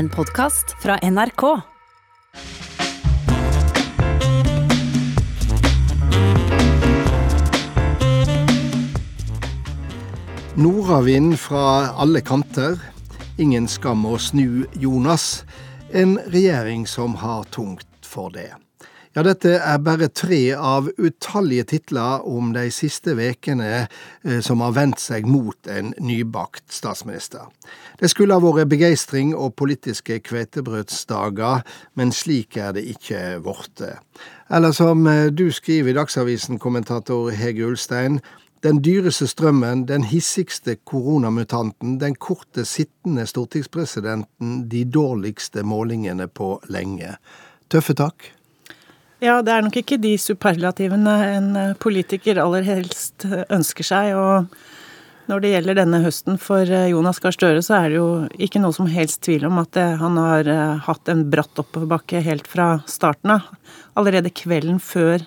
En 0.00 0.08
podkast 0.08 0.64
fra 0.82 0.98
NRK. 1.02 1.42
Nordavind 10.54 11.40
fra 11.40 11.90
alle 12.00 12.20
kanter. 12.20 12.80
Ingen 13.36 13.68
skam 13.68 14.06
å 14.08 14.16
snu 14.16 14.64
Jonas. 14.72 15.44
En 15.92 16.16
regjering 16.32 16.88
som 16.88 17.20
har 17.20 17.44
tungt 17.52 17.84
for 18.00 18.32
det. 18.32 18.54
Ja, 19.10 19.24
dette 19.26 19.56
er 19.58 19.80
bare 19.82 20.06
tre 20.14 20.52
av 20.54 20.86
utallige 20.94 21.64
titler 21.72 22.22
om 22.30 22.52
de 22.54 22.68
siste 22.70 23.16
vekene 23.18 23.70
eh, 23.80 24.38
som 24.38 24.62
har 24.62 24.76
vendt 24.76 25.02
seg 25.02 25.26
mot 25.26 25.66
en 25.66 25.90
nybakt 25.98 26.70
statsminister. 26.70 27.48
Det 27.98 28.12
skulle 28.12 28.38
ha 28.38 28.44
vært 28.44 28.70
begeistring 28.70 29.34
og 29.34 29.56
politiske 29.58 30.20
kveitebrødsdager, 30.30 31.66
men 31.98 32.14
slik 32.14 32.54
er 32.54 32.78
det 32.78 32.86
ikke 32.94 33.40
blitt. 33.42 33.82
Eller 34.46 34.78
som 34.78 35.02
eh, 35.10 35.26
du 35.34 35.48
skriver 35.50 35.90
i 35.90 35.98
Dagsavisen, 35.98 36.62
kommentator 36.62 37.34
Hege 37.34 37.66
Ulstein, 37.66 38.22
den 38.62 38.78
dyreste 38.78 39.26
strømmen, 39.26 39.88
den 39.90 40.06
hissigste 40.06 40.78
koronamutanten, 40.86 41.98
den 41.98 42.14
korte 42.14 42.62
sittende 42.62 43.26
stortingspresidenten, 43.26 44.68
de 44.70 44.86
dårligste 44.86 45.66
målingene 45.66 46.30
på 46.30 46.60
lenge. 46.70 47.16
Tøffe 47.74 47.98
tak? 47.98 48.36
Ja, 49.20 49.42
det 49.44 49.52
er 49.52 49.60
nok 49.60 49.74
ikke 49.76 49.98
de 50.00 50.14
superlativene 50.16 51.14
en 51.26 51.48
eh, 51.60 51.72
politiker 51.76 52.38
aller 52.40 52.64
helst 52.64 53.26
eh, 53.28 53.42
ønsker 53.52 53.84
seg. 53.84 54.14
Og 54.16 55.28
når 55.28 55.42
det 55.42 55.50
gjelder 55.50 55.76
denne 55.76 56.00
høsten 56.00 56.40
for 56.40 56.64
eh, 56.64 56.88
Jonas 56.88 57.20
Gahr 57.20 57.36
Støre, 57.36 57.60
så 57.60 57.76
er 57.76 57.90
det 57.90 57.98
jo 57.98 58.06
ikke 58.40 58.62
noe 58.64 58.72
som 58.72 58.88
helst 58.88 59.20
tvil 59.26 59.44
om 59.50 59.60
at 59.60 59.76
han 59.76 60.16
har 60.16 60.48
hatt 60.88 61.12
en 61.12 61.26
bratt 61.28 61.60
oppoverbakke 61.60 62.24
helt 62.24 62.48
fra 62.48 62.78
starten 62.88 63.36
av. 63.36 63.52
Allerede 64.00 64.32
kvelden 64.32 64.80
før 64.80 65.26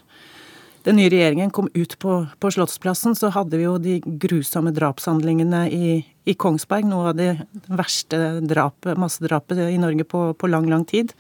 den 0.87 0.97
nye 0.97 1.13
regjeringen 1.13 1.53
kom 1.53 1.69
ut 1.77 1.93
på, 2.01 2.15
på 2.41 2.51
Slottsplassen, 2.51 3.13
så 3.15 3.29
hadde 3.31 3.61
vi 3.61 3.67
jo 3.67 3.77
de 3.79 3.99
grusomme 4.01 4.73
drapshandlingene 4.73 5.67
i, 5.69 5.99
i 6.01 6.33
Kongsberg. 6.33 6.89
Noe 6.89 7.11
av 7.13 7.19
det 7.21 7.35
verste 7.69 8.39
drapet, 8.41 8.97
massedrapet 8.97 9.67
i 9.69 9.77
Norge 9.77 10.09
på, 10.09 10.31
på 10.33 10.49
lang, 10.49 10.65
lang 10.73 10.89
tid. 10.89 11.13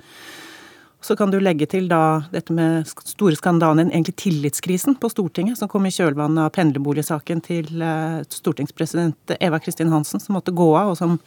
Så 1.03 1.17
kan 1.19 1.31
du 1.33 1.39
legge 1.43 1.67
til 1.67 1.89
da 1.91 2.23
dette 2.31 2.53
med 2.55 2.87
store 2.87 3.35
skandalen, 3.35 3.89
egentlig 3.91 4.15
tillitskrisen 4.21 4.95
på 5.01 5.09
Stortinget, 5.11 5.59
som 5.59 5.67
kom 5.71 5.83
i 5.83 5.91
kjølvannet 5.91 6.45
av 6.45 6.53
pendlerboligsaken 6.55 7.43
til 7.43 7.83
eh, 7.83 8.21
stortingspresident 8.31 9.35
Eva 9.35 9.59
Kristin 9.59 9.91
Hansen, 9.91 10.23
som 10.23 10.37
måtte 10.37 10.55
gå 10.55 10.69
av, 10.79 10.93
og 10.93 10.99
som 11.01 11.17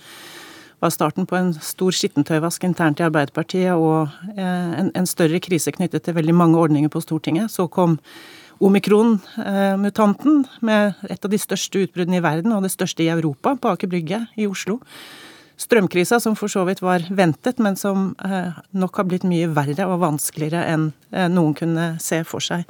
var 0.80 0.92
starten 0.92 1.28
på 1.28 1.36
en 1.36 1.52
stor 1.60 1.92
skittentøyvask 1.92 2.64
internt 2.68 3.02
i 3.02 3.04
Arbeiderpartiet 3.04 3.76
og 3.76 4.08
eh, 4.32 4.72
en, 4.80 4.90
en 4.96 5.08
større 5.08 5.42
krise 5.44 5.72
knyttet 5.76 6.08
til 6.08 6.16
veldig 6.16 6.36
mange 6.36 6.56
ordninger 6.60 6.92
på 6.92 7.04
Stortinget. 7.04 7.52
Så 7.52 7.68
kom 7.68 7.98
omikron-mutanten 8.64 10.46
med 10.64 11.06
et 11.12 11.20
av 11.20 11.32
de 11.32 11.40
største 11.40 11.84
utbruddene 11.84 12.22
i 12.22 12.24
verden, 12.24 12.56
og 12.56 12.64
det 12.64 12.72
største 12.72 13.04
i 13.04 13.12
Europa, 13.12 13.58
på 13.60 13.76
Aker 13.76 13.92
Brygge 13.92 14.24
i 14.40 14.48
Oslo 14.48 14.80
strømkrisa, 15.56 16.20
som 16.20 16.36
for 16.36 16.52
så 16.52 16.64
vidt 16.68 16.82
var 16.84 17.04
ventet, 17.10 17.58
men 17.58 17.76
som 17.76 18.10
eh, 18.24 18.56
nok 18.76 19.00
har 19.00 19.08
blitt 19.08 19.26
mye 19.28 19.48
verre 19.56 19.88
og 19.88 20.02
vanskeligere 20.04 20.64
enn 20.72 20.90
eh, 21.10 21.28
noen 21.32 21.54
kunne 21.56 21.86
se 22.02 22.22
for 22.28 22.44
seg. 22.44 22.66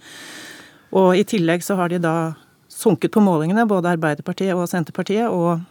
Og 0.97 1.17
i 1.19 1.25
tillegg 1.27 1.65
så 1.67 1.79
har 1.81 1.91
de 1.91 2.01
da 2.03 2.17
sunket 2.71 3.13
på 3.15 3.23
målingene, 3.25 3.67
både 3.69 3.97
Arbeiderpartiet 3.97 4.55
og 4.55 4.69
Senterpartiet, 4.71 5.27
og 5.33 5.65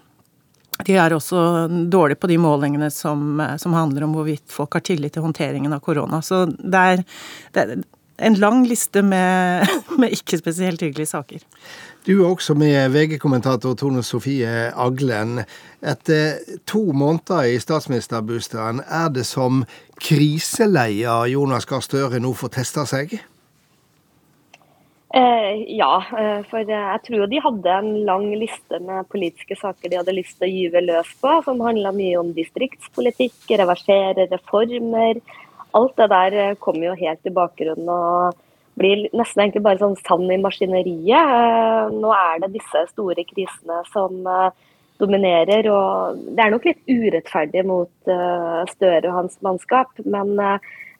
de 0.84 0.98
er 1.00 1.14
også 1.16 1.68
dårlige 1.92 2.20
på 2.20 2.28
de 2.28 2.38
målingene 2.42 2.92
som, 2.92 3.40
eh, 3.40 3.56
som 3.62 3.74
handler 3.74 4.04
om 4.04 4.16
hvorvidt 4.18 4.52
folk 4.52 4.76
har 4.76 4.84
tillit 4.84 5.16
til 5.16 5.24
håndteringen 5.24 5.74
av 5.74 5.84
korona. 5.86 6.22
Så 6.22 6.46
det 6.52 6.82
er, 6.92 7.06
det 7.56 7.84
en 8.18 8.38
lang 8.40 8.66
liste 8.68 9.02
med, 9.02 9.68
med 10.00 10.16
ikke 10.16 10.38
spesielt 10.38 10.82
hyggelige 10.82 11.12
saker. 11.12 11.44
Du 12.06 12.14
er 12.22 12.28
også 12.30 12.54
med 12.54 12.90
VG-kommentator 12.94 13.74
Tone 13.74 14.04
Sofie 14.04 14.72
Aglen. 14.78 15.40
Etter 15.82 16.38
to 16.70 16.92
måneder 16.94 17.50
i 17.50 17.60
statsministerbostaden, 17.60 18.84
er 18.86 19.10
det 19.10 19.26
som 19.26 19.64
kriseleier 20.02 21.26
Jonas 21.34 21.66
Gahr 21.66 21.82
Støre 21.82 22.22
nå 22.22 22.34
får 22.38 22.54
testa 22.60 22.86
seg? 22.90 23.18
Eh, 25.16 25.62
ja, 25.78 26.04
eh, 26.20 26.42
for 26.50 26.68
jeg 26.68 27.02
tror 27.08 27.30
de 27.32 27.40
hadde 27.40 27.76
en 27.80 27.92
lang 28.04 28.26
liste 28.36 28.82
med 28.84 29.08
politiske 29.08 29.56
saker 29.56 29.90
de 29.90 30.00
hadde 30.02 30.16
lyst 30.18 30.36
til 30.42 30.50
å 30.50 30.52
gyve 30.52 30.82
løs 30.84 31.14
på, 31.22 31.32
som 31.46 31.62
handla 31.64 31.94
mye 31.96 32.18
om 32.20 32.34
distriktspolitikk, 32.36 33.38
reversere 33.62 34.28
reformer. 34.34 35.22
Alt 35.76 35.98
det 36.00 36.08
der 36.12 36.36
eh, 36.40 36.58
kommer 36.62 36.90
jo 36.90 37.00
helt 37.00 37.28
i 37.28 37.34
bakgrunnen. 37.36 37.90
og 37.90 38.42
blir 38.76 39.06
nesten 39.16 39.40
egentlig 39.40 39.64
bare 39.64 39.80
sånn 39.80 39.96
sand 40.04 40.32
i 40.36 40.40
maskineriet. 40.44 41.36
Eh, 41.36 41.94
nå 41.96 42.12
er 42.16 42.42
det 42.44 42.54
disse 42.58 42.86
store 42.92 43.24
krisene 43.28 43.82
som 43.92 44.28
eh, 44.28 44.50
dominerer. 45.00 45.70
og 45.72 46.20
Det 46.32 46.44
er 46.44 46.52
nok 46.52 46.68
litt 46.68 46.84
urettferdig 46.88 47.66
mot 47.68 48.12
Støre 48.72 49.10
og 49.10 49.18
hans 49.20 49.40
mannskap. 49.44 49.92
Men 50.06 50.38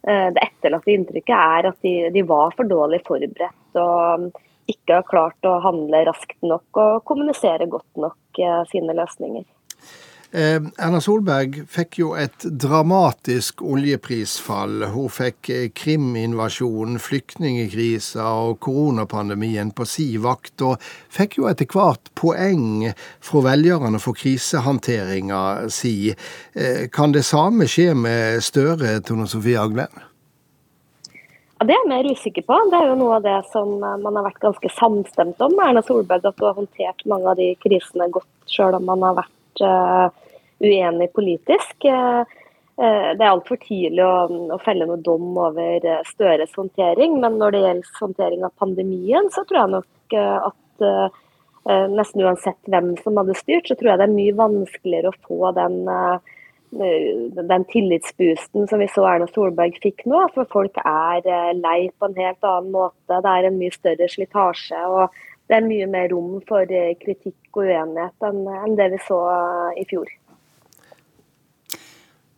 det 0.06 0.42
etterlatte 0.44 0.92
inntrykket 0.92 1.32
er 1.34 1.70
at 1.72 1.78
de, 1.82 1.94
de 2.14 2.24
var 2.28 2.52
for 2.58 2.68
dårlig 2.68 3.00
forberedt. 3.08 3.80
og 3.80 4.28
ikke 4.68 4.98
har 4.98 5.08
klart 5.08 5.48
å 5.48 5.60
handle 5.64 6.04
raskt 6.10 6.36
nok 6.44 6.82
og 6.82 7.06
kommunisere 7.08 7.70
godt 7.72 8.02
nok 8.02 8.42
sine 8.72 8.98
løsninger. 8.98 9.46
Eh, 10.36 10.58
Erna 10.84 11.00
Solberg 11.00 11.62
fikk 11.72 12.02
jo 12.02 12.10
et 12.20 12.44
dramatisk 12.44 13.62
oljeprisfall. 13.64 14.82
Hun 14.92 15.08
fikk 15.08 15.48
kriminvasjonen, 15.48 15.78
Krim-invasjonen, 15.80 16.98
flyktningkrisa 17.00 18.26
og 18.42 18.58
koronapandemien 18.66 19.72
på 19.72 19.88
si 19.88 20.10
vakt, 20.20 20.60
og 20.68 20.84
fikk 21.16 21.38
jo 21.40 21.48
etter 21.48 21.70
hvert 21.72 22.12
poeng 22.20 22.90
fra 23.24 23.44
velgerne 23.46 24.02
for 24.04 24.18
krisehåndteringa 24.20 25.70
si. 25.72 26.12
Eh, 26.12 26.90
kan 26.92 27.16
det 27.16 27.24
samme 27.24 27.70
skje 27.72 27.94
med 27.96 28.44
Støre, 28.44 28.98
Tone 29.08 29.30
Sofie 29.32 29.56
Aglen? 29.56 30.04
Ja, 31.62 31.64
Det 31.64 31.78
er 31.78 31.80
jeg 31.80 31.94
mer 31.94 32.12
usikker 32.12 32.44
på. 32.44 32.60
Det 32.76 32.82
er 32.82 32.92
jo 32.92 33.00
noe 33.00 33.22
av 33.22 33.24
det 33.24 33.40
som 33.54 33.80
man 33.80 34.20
har 34.20 34.28
vært 34.28 34.44
ganske 34.44 34.76
samstemt 34.76 35.40
om. 35.40 35.56
Erna 35.64 35.80
Solberg 35.80 36.28
at 36.28 36.36
hun 36.44 36.50
har 36.52 36.60
håndtert 36.60 37.08
mange 37.08 37.32
av 37.32 37.40
de 37.40 37.54
krisene 37.64 38.12
godt, 38.12 38.28
sjøl 38.52 38.76
om 38.76 38.84
man 38.92 39.08
har 39.08 39.20
vært 39.24 40.22
uenig 40.60 41.14
politisk. 41.14 41.86
Eh, 41.86 42.20
eh, 42.78 43.10
det 43.18 43.24
er 43.24 43.32
altfor 43.32 43.60
tidlig 43.62 44.04
å, 44.06 44.28
å, 44.56 44.60
felle 44.64 44.88
noe 44.88 45.02
dom 45.04 45.36
over 45.38 45.86
eh, 45.86 46.02
Støres 46.08 46.56
håndtering, 46.58 47.20
men 47.24 47.40
når 47.42 47.56
det 47.56 47.64
gjelder 47.66 48.02
håndtering 48.02 48.48
av 48.48 48.56
pandemien, 48.62 49.32
så 49.34 49.46
tror 49.46 49.64
jeg 49.64 49.76
nok 49.78 49.92
at 50.16 50.84
nesten 51.90 52.22
uansett 52.22 52.70
hvem 52.70 52.92
som 53.02 53.16
hadde 53.18 53.34
styrt, 53.40 53.66
så 53.66 53.74
tror 53.74 53.90
jeg 53.90 53.98
det 53.98 54.06
er 54.06 54.12
mye 54.14 54.34
vanskeligere 54.38 55.10
å 55.10 55.16
få 55.26 55.50
den, 55.58 55.80
den 57.50 57.66
tillitsboosten 57.72 58.68
som 58.70 58.84
vi 58.84 58.88
så 58.94 59.08
Erna 59.10 59.26
Solberg 59.32 59.80
fikk 59.82 60.04
nå. 60.06 60.20
For 60.36 60.46
folk 60.52 60.78
er 60.84 61.26
lei 61.58 61.88
på 61.98 62.06
en 62.06 62.20
helt 62.20 62.46
annen 62.46 62.70
måte. 62.76 63.10
Det 63.10 63.32
er 63.32 63.50
en 63.50 63.58
mye 63.58 63.74
større 63.74 64.12
slitasje. 64.14 64.84
og 64.86 65.18
det 65.50 65.58
er 65.58 65.66
mye 65.66 65.90
mer 65.90 66.14
rom 66.14 66.38
for 66.46 66.70
kritikk 67.02 67.58
og 67.58 67.66
uenighet 67.66 68.30
enn 68.30 68.78
det 68.78 68.92
vi 68.94 69.02
så 69.08 69.24
i 69.74 69.88
fjor. 69.90 70.14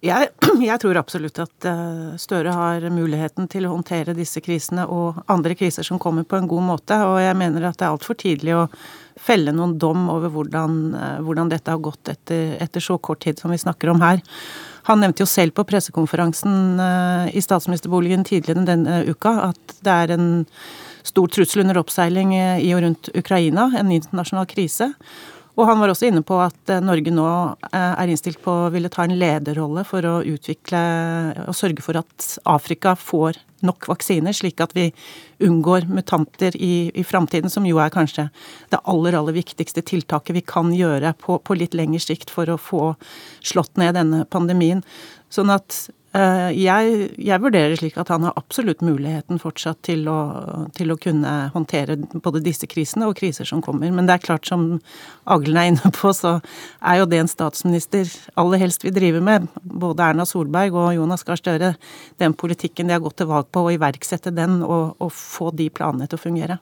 Jeg, 0.06 0.30
jeg, 0.62 0.78
tror 0.81 1.00
absolutt 1.00 1.40
at 1.41 1.66
eh, 1.66 2.13
Støre 2.22 2.53
har 2.53 2.85
muligheten 2.94 3.47
til 3.50 3.66
å 3.66 3.74
håndtere 3.74 4.13
disse 4.18 4.44
krisene 4.46 4.85
og 4.94 5.24
andre 5.31 5.56
kriser 5.58 5.85
som 5.85 5.97
kommer, 6.02 6.28
på 6.28 6.38
en 6.38 6.50
god 6.50 6.66
måte. 6.68 6.97
Og 7.08 7.18
jeg 7.24 7.38
mener 7.40 7.66
at 7.66 7.80
det 7.80 7.88
er 7.88 7.96
altfor 7.96 8.18
tidlig 8.19 8.53
å 8.53 8.68
felle 9.18 9.53
noen 9.56 9.74
dom 9.81 10.06
over 10.13 10.30
hvordan, 10.34 10.75
eh, 10.94 11.22
hvordan 11.25 11.50
dette 11.50 11.74
har 11.74 11.81
gått 11.81 12.12
etter, 12.13 12.59
etter, 12.62 12.84
så 12.84 13.00
kort 13.02 13.24
tid 13.25 13.41
som 13.41 13.53
vi 13.53 13.58
snakker 13.62 13.90
om 13.90 14.03
her. 14.06 14.22
Han 14.88 15.02
nevnte 15.02 15.25
jo 15.25 15.30
selv 15.30 15.58
på 15.58 15.66
pressekonferansen 15.68 16.84
eh, 16.84 17.32
i 17.34 17.41
statsministerboligen 17.44 18.28
tidligere 18.28 18.67
denne 18.70 19.02
uka 19.09 19.34
at 19.49 19.79
det 19.82 19.96
er 20.03 20.14
en 20.14 20.29
stor 21.08 21.32
trussel 21.32 21.64
under 21.64 21.79
oppseiling 21.79 22.35
i 22.35 22.70
og 22.76 22.84
rundt 22.84 23.09
Ukraina, 23.16 23.70
en 23.79 23.94
internasjonal 23.96 24.46
krise. 24.52 24.91
Og 25.58 25.66
han 25.66 25.80
var 25.82 25.90
også 25.90 26.12
inne 26.12 26.22
på 26.26 26.38
at 26.44 26.70
eh, 26.70 26.84
Norge 26.86 27.12
nå 27.14 27.28
eh, 27.72 27.94
er 27.98 28.12
innstilt 28.12 28.40
på 28.44 28.54
å 28.54 28.72
ville 28.74 28.92
ta 28.94 29.08
en 29.08 29.16
lederrolle 29.18 29.84
for 29.88 30.06
å 30.06 30.20
utvikle 30.22 30.82
og 31.48 31.58
sørge 31.58 31.84
for 31.86 31.98
at 31.98 32.28
Afrika 32.46 32.94
får 32.98 33.42
nok 33.66 33.88
vaksiner, 33.90 34.36
slik 34.38 34.62
at 34.62 34.76
vi 34.78 34.92
unngår 35.42 35.88
mutanter 35.90 36.54
i, 36.62 36.92
i 36.94 37.06
framtiden, 37.06 37.50
som 37.50 37.66
jo 37.66 37.80
er 37.82 37.94
kanskje 37.94 38.28
det 38.70 38.84
aller, 38.86 39.18
aller 39.18 39.34
viktigste 39.34 39.82
tiltaket 39.82 40.38
vi 40.38 40.46
kan 40.46 40.70
gjøre 40.76 41.16
på, 41.18 41.40
på 41.42 41.58
litt 41.58 41.74
lengre 41.78 42.04
sikt 42.06 42.30
for 42.34 42.54
å 42.54 42.59
få 42.62 42.92
slått 43.42 43.82
ned 43.82 43.98
denne 43.98 44.28
pandemien. 44.30 44.86
Sånn 45.34 45.50
at 45.50 45.88
jeg, 46.16 47.09
jeg, 47.20 47.42
vurderer 47.44 47.76
slik 47.78 47.98
at 48.00 48.09
han 48.09 48.24
har 48.26 48.38
absolutt 48.40 48.80
muligheten 48.86 49.42
fortsatt 49.42 49.82
til 49.86 50.08
å, 50.09 50.18
til 50.74 50.94
å, 50.94 50.98
kunne 50.98 51.34
håndtere 51.54 51.98
både 52.24 52.42
disse 52.46 52.66
krisene 52.70 53.09
og 53.09 53.18
kriser 53.20 53.46
som 53.46 53.62
kommer. 53.62 53.92
Men 53.94 54.08
det 54.08 54.16
er 54.16 54.24
klart, 54.24 54.48
som 54.48 54.80
Aglen 55.28 55.59
er 55.59 55.72
inne 55.74 55.92
på, 55.94 56.14
så 56.16 56.38
er 56.80 57.02
jo 57.02 57.09
det 57.12 57.22
en 57.22 57.32
statsminister 57.32 58.09
aller 58.40 58.64
helst 58.64 58.88
vil 58.88 58.96
drive 58.96 59.22
med. 59.22 59.50
Både 59.62 60.08
Erna 60.08 60.26
Solberg 60.26 60.80
og 60.80 60.96
Jonas 60.96 61.28
Gahr 61.28 61.38
Støre. 61.38 61.76
Den 62.24 62.34
politikken 62.34 62.88
de 62.88 62.98
har 62.98 63.04
gått 63.04 63.20
til 63.22 63.30
valg 63.30 63.52
på, 63.52 63.68
å 63.68 63.76
iverksette 63.76 64.34
den 64.34 64.62
og, 64.64 64.96
og 65.04 65.14
få 65.14 65.52
de 65.54 65.70
planene 65.70 66.08
til 66.08 66.18
å 66.18 66.24
fungere. 66.24 66.59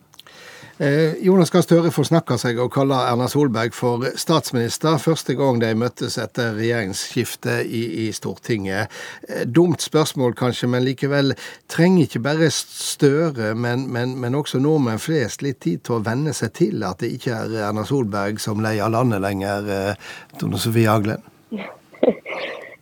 Eh, 0.77 1.13
Jonas 1.23 1.53
Gahr 1.53 1.63
Støre 1.63 1.87
forsnakka 1.95 2.35
seg 2.35 2.57
og 2.59 2.73
kalla 2.75 3.05
Erna 3.07 3.29
Solberg 3.31 3.71
for 3.71 4.01
statsminister 4.19 4.97
første 4.99 5.31
gang 5.39 5.61
de 5.61 5.69
møttes 5.79 6.17
etter 6.19 6.51
regjeringsskiftet 6.57 7.63
i, 7.63 7.83
i 8.03 8.07
Stortinget. 8.11 8.91
Eh, 9.29 9.45
dumt 9.47 9.85
spørsmål 9.85 10.35
kanskje, 10.35 10.67
men 10.73 10.83
likevel 10.83 11.31
trenger 11.71 12.09
ikke 12.09 12.23
bare 12.27 12.51
Støre, 12.51 13.53
men, 13.55 13.87
men, 13.95 14.17
men 14.19 14.35
også 14.35 14.59
nordmenn 14.59 14.99
flest 14.99 15.47
litt 15.47 15.61
tid 15.63 15.85
til 15.87 15.95
å 15.95 16.03
venne 16.03 16.35
seg 16.35 16.51
til 16.59 16.83
at 16.83 16.99
det 16.99 17.13
ikke 17.15 17.39
er 17.39 17.57
Erna 17.69 17.87
Solberg 17.87 18.43
som 18.43 18.59
leier 18.59 18.91
landet 18.91 19.23
lenger, 19.23 19.71
eh, 19.71 20.13
Tone 20.41 20.59
Sofie 20.59 20.91
Aglen? 20.91 21.23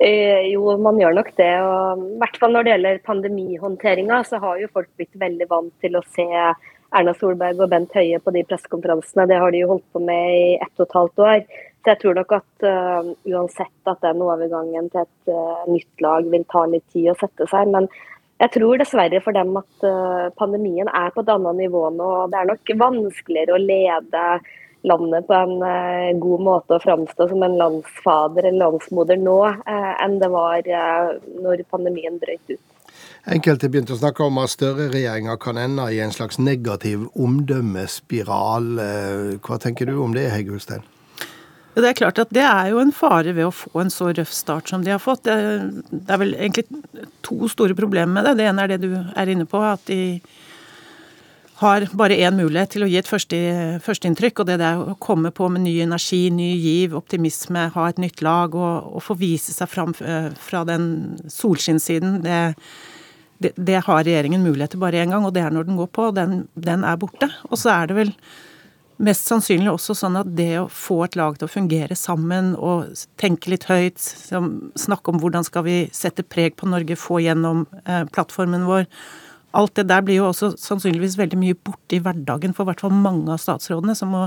Jo, 0.04 0.74
man 0.84 0.98
gjør 1.00 1.14
nok 1.16 1.30
det. 1.38 1.54
og 1.64 2.02
I 2.04 2.18
hvert 2.20 2.36
fall 2.42 2.52
når 2.52 2.66
det 2.66 2.72
gjelder 2.74 2.98
pandemihåndteringa, 3.06 4.18
så 4.28 4.36
har 4.44 4.58
jo 4.60 4.68
folk 4.74 4.90
blitt 5.00 5.14
veldig 5.16 5.48
vant 5.48 5.72
til 5.80 5.96
å 5.96 6.02
se 6.12 6.26
Erna 6.94 7.14
Solberg 7.18 7.62
og 7.64 7.72
Bent 7.72 7.94
Høie 7.98 8.20
på 8.22 8.34
de 8.36 8.44
pressekonferansene. 8.48 9.28
Det 9.30 9.40
har 9.42 9.54
de 9.54 9.64
jo 9.64 9.70
holdt 9.74 9.86
på 9.96 10.02
med 10.04 10.34
i 10.38 10.50
ett 10.62 10.74
og 10.78 10.86
et 10.86 10.98
halvt 11.00 11.24
år. 11.26 11.46
Så 11.84 11.92
jeg 11.92 12.00
tror 12.00 12.18
nok 12.20 12.34
at 12.38 12.66
uh, 12.70 13.12
uansett 13.28 13.92
at 13.92 14.04
den 14.06 14.24
overgangen 14.24 14.90
til 14.94 15.04
et 15.04 15.32
uh, 15.34 15.64
nytt 15.68 16.04
lag 16.06 16.28
vil 16.32 16.46
ta 16.52 16.66
litt 16.70 16.86
tid 16.94 17.10
å 17.12 17.20
sette 17.20 17.48
seg. 17.52 17.72
Men 17.74 17.90
jeg 18.40 18.54
tror 18.56 18.80
dessverre 18.80 19.22
for 19.26 19.36
dem 19.36 19.58
at 19.60 19.88
uh, 19.88 20.30
pandemien 20.40 20.88
er 20.88 21.12
på 21.16 21.26
et 21.26 21.32
annet 21.34 21.60
nivå 21.66 21.88
nå. 21.98 22.12
og 22.24 22.32
Det 22.32 22.40
er 22.40 22.52
nok 22.54 22.76
vanskeligere 22.86 23.58
å 23.58 23.64
lede 23.64 24.28
landet 24.84 25.28
på 25.28 25.36
en 25.38 26.20
god 26.20 26.42
måte 26.44 26.76
og 26.76 26.84
framstå 26.84 27.30
som 27.30 27.44
en 27.46 27.54
landsfader 27.56 28.50
eller 28.50 28.66
landsmoder 28.66 29.16
nå 29.16 29.38
enn 29.64 30.18
det 30.20 30.28
var 30.28 30.68
når 31.40 31.64
pandemien 31.72 32.18
brøt 32.20 32.52
ut. 32.52 32.73
Enkelte 33.24 33.70
begynte 33.72 33.96
å 33.96 34.00
snakke 34.02 34.26
om 34.26 34.42
at 34.42 34.52
Støre-regjeringa 34.52 35.38
kan 35.40 35.56
ende 35.62 35.86
i 35.96 36.02
en 36.04 36.12
slags 36.12 36.42
negativ 36.44 37.06
omdømmespiral. 37.16 38.68
Eh, 38.84 39.30
hva 39.40 39.60
tenker 39.64 39.88
du 39.88 39.96
om 40.04 40.12
det, 40.16 40.26
Hegge 40.34 40.58
Ulstein? 40.58 40.84
Det 41.74 41.88
er 41.88 41.98
klart 41.98 42.20
at 42.22 42.34
det 42.36 42.44
er 42.44 42.70
jo 42.70 42.82
en 42.84 42.92
fare 42.94 43.32
ved 43.34 43.48
å 43.48 43.56
få 43.56 43.80
en 43.82 43.90
så 43.90 44.12
røff 44.12 44.34
start 44.36 44.70
som 44.70 44.84
de 44.84 44.92
har 44.94 45.02
fått. 45.02 45.24
Det, 45.26 46.04
er 46.06 46.20
vel 46.22 46.36
egentlig 46.36 46.68
to 47.26 47.48
store 47.50 47.74
problemer 47.80 48.12
med 48.20 48.28
det. 48.28 48.36
Det 48.42 48.50
ene 48.52 48.66
er 48.66 48.74
det 48.76 48.82
du 48.84 48.92
er 48.94 49.32
inne 49.32 49.48
på, 49.50 49.64
at 49.66 49.82
de 49.88 50.20
har 51.64 51.88
bare 51.96 52.20
én 52.20 52.36
mulighet 52.36 52.76
til 52.76 52.84
å 52.84 52.92
gi 52.92 53.00
et 53.00 53.10
første, 53.10 53.40
førsteinntrykk, 53.86 54.44
og 54.44 54.52
det 54.52 54.60
er 54.60 54.84
å 54.84 54.98
komme 55.02 55.32
på 55.34 55.48
med 55.54 55.64
ny 55.64 55.78
energi, 55.86 56.28
ny 56.34 56.52
giv, 56.60 56.98
optimisme, 57.00 57.70
ha 57.74 57.88
et 57.90 58.02
nytt 58.04 58.22
lag 58.26 58.54
og, 58.54 58.98
og 59.00 59.06
få 59.08 59.16
vise 59.18 59.56
seg 59.56 59.72
fram 59.72 59.96
eh, 60.04 60.34
fra 60.44 60.66
den 60.68 61.16
solskinnssiden. 61.32 62.20
Det, 62.26 62.42
det, 63.44 63.54
det, 63.58 63.82
har 63.86 64.02
regjeringen 64.06 64.44
mulighet 64.46 64.76
til 64.76 64.82
bare 64.84 65.04
én 65.04 65.14
gang, 65.14 65.28
og 65.28 65.36
det 65.36 65.44
er 65.44 65.54
når 65.54 65.70
den 65.70 65.78
går 65.80 65.92
på. 65.94 66.10
og 66.10 66.18
den, 66.18 66.48
den 66.56 66.88
er 66.88 67.00
borte. 67.00 67.30
Og 67.52 67.60
så 67.60 67.74
er 67.76 67.92
det 67.92 68.00
vel 68.00 68.14
mest 69.04 69.28
sannsynlig 69.28 69.72
også 69.72 69.96
sånn 69.98 70.18
at 70.20 70.30
det 70.38 70.52
å 70.62 70.70
få 70.72 71.02
et 71.06 71.18
lag 71.20 71.36
til 71.38 71.48
å 71.48 71.52
fungere 71.52 71.98
sammen 71.98 72.54
og 72.56 72.94
tenke 73.20 73.52
litt 73.52 73.68
høyt, 73.70 74.00
snakke 74.00 75.12
om 75.12 75.20
hvordan 75.22 75.46
skal 75.48 75.66
vi 75.68 75.78
sette 75.96 76.26
preg 76.26 76.56
på 76.60 76.70
Norge, 76.70 76.98
få 77.00 77.20
gjennom 77.24 77.66
eh, 77.84 78.08
plattformen 78.14 78.68
vår 78.70 78.88
Alt 79.54 79.76
det 79.78 79.84
der 79.86 80.02
blir 80.02 80.16
jo 80.18 80.32
også 80.32 80.48
sannsynligvis 80.58 81.14
veldig 81.20 81.38
mye 81.38 81.54
borte 81.54 81.94
i 81.94 82.00
hverdagen 82.02 82.56
for 82.58 82.66
hvert 82.66 82.80
fall 82.82 82.96
mange 82.98 83.30
av 83.30 83.38
statsrådene, 83.38 83.94
som 83.94 84.10
må 84.10 84.24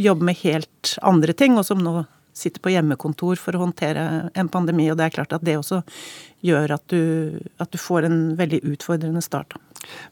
jobbe 0.00 0.24
med 0.24 0.38
helt 0.40 0.94
andre 1.04 1.34
ting, 1.36 1.58
og 1.60 1.66
som 1.68 1.82
nå 1.84 1.98
sitter 2.36 2.62
på 2.62 2.72
hjemmekontor 2.74 3.40
for 3.40 3.56
å 3.56 3.64
håndtere 3.64 4.04
en 4.34 4.50
pandemi. 4.52 4.90
Og 4.90 4.98
det 4.98 5.08
er 5.08 5.16
klart 5.16 5.34
at 5.36 5.44
det 5.46 5.58
også 5.60 5.82
gjør 6.46 6.76
at 6.76 6.84
du, 6.92 7.40
at 7.60 7.70
du 7.72 7.78
får 7.80 8.08
en 8.08 8.20
veldig 8.38 8.62
utfordrende 8.72 9.22
start. 9.24 9.56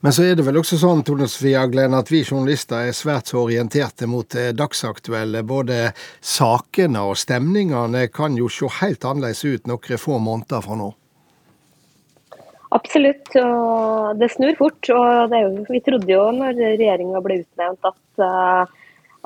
Men 0.00 0.14
så 0.16 0.24
er 0.24 0.36
det 0.38 0.46
vel 0.46 0.58
også 0.60 0.78
sånn 0.80 1.02
Tone 1.04 1.28
Sofie 1.28 1.58
Aglen, 1.60 1.96
at 1.96 2.10
vi 2.12 2.22
journalister 2.22 2.88
er 2.88 2.96
svært 2.96 3.32
så 3.32 3.42
orienterte 3.42 4.08
mot 4.08 4.28
det 4.32 4.54
dagsaktuelle. 4.58 5.44
Både 5.46 5.92
sakene 6.24 7.04
og 7.10 7.18
stemningene 7.20 8.06
kan 8.12 8.36
jo 8.38 8.48
se 8.52 8.70
helt 8.80 9.04
annerledes 9.04 9.44
ut 9.44 9.68
noen 9.68 10.00
få 10.00 10.18
måneder 10.22 10.64
fra 10.64 10.78
nå. 10.78 10.92
Absolutt, 12.76 13.30
og 13.40 14.18
det 14.20 14.28
snur 14.34 14.56
fort. 14.58 14.90
og 14.92 15.32
jo, 15.32 15.64
Vi 15.70 15.80
trodde 15.80 16.12
jo 16.12 16.24
når 16.36 16.58
regjeringa 16.58 17.22
ble 17.24 17.40
utnevnt 17.42 17.88
at, 17.88 18.02
eh, 18.20 18.74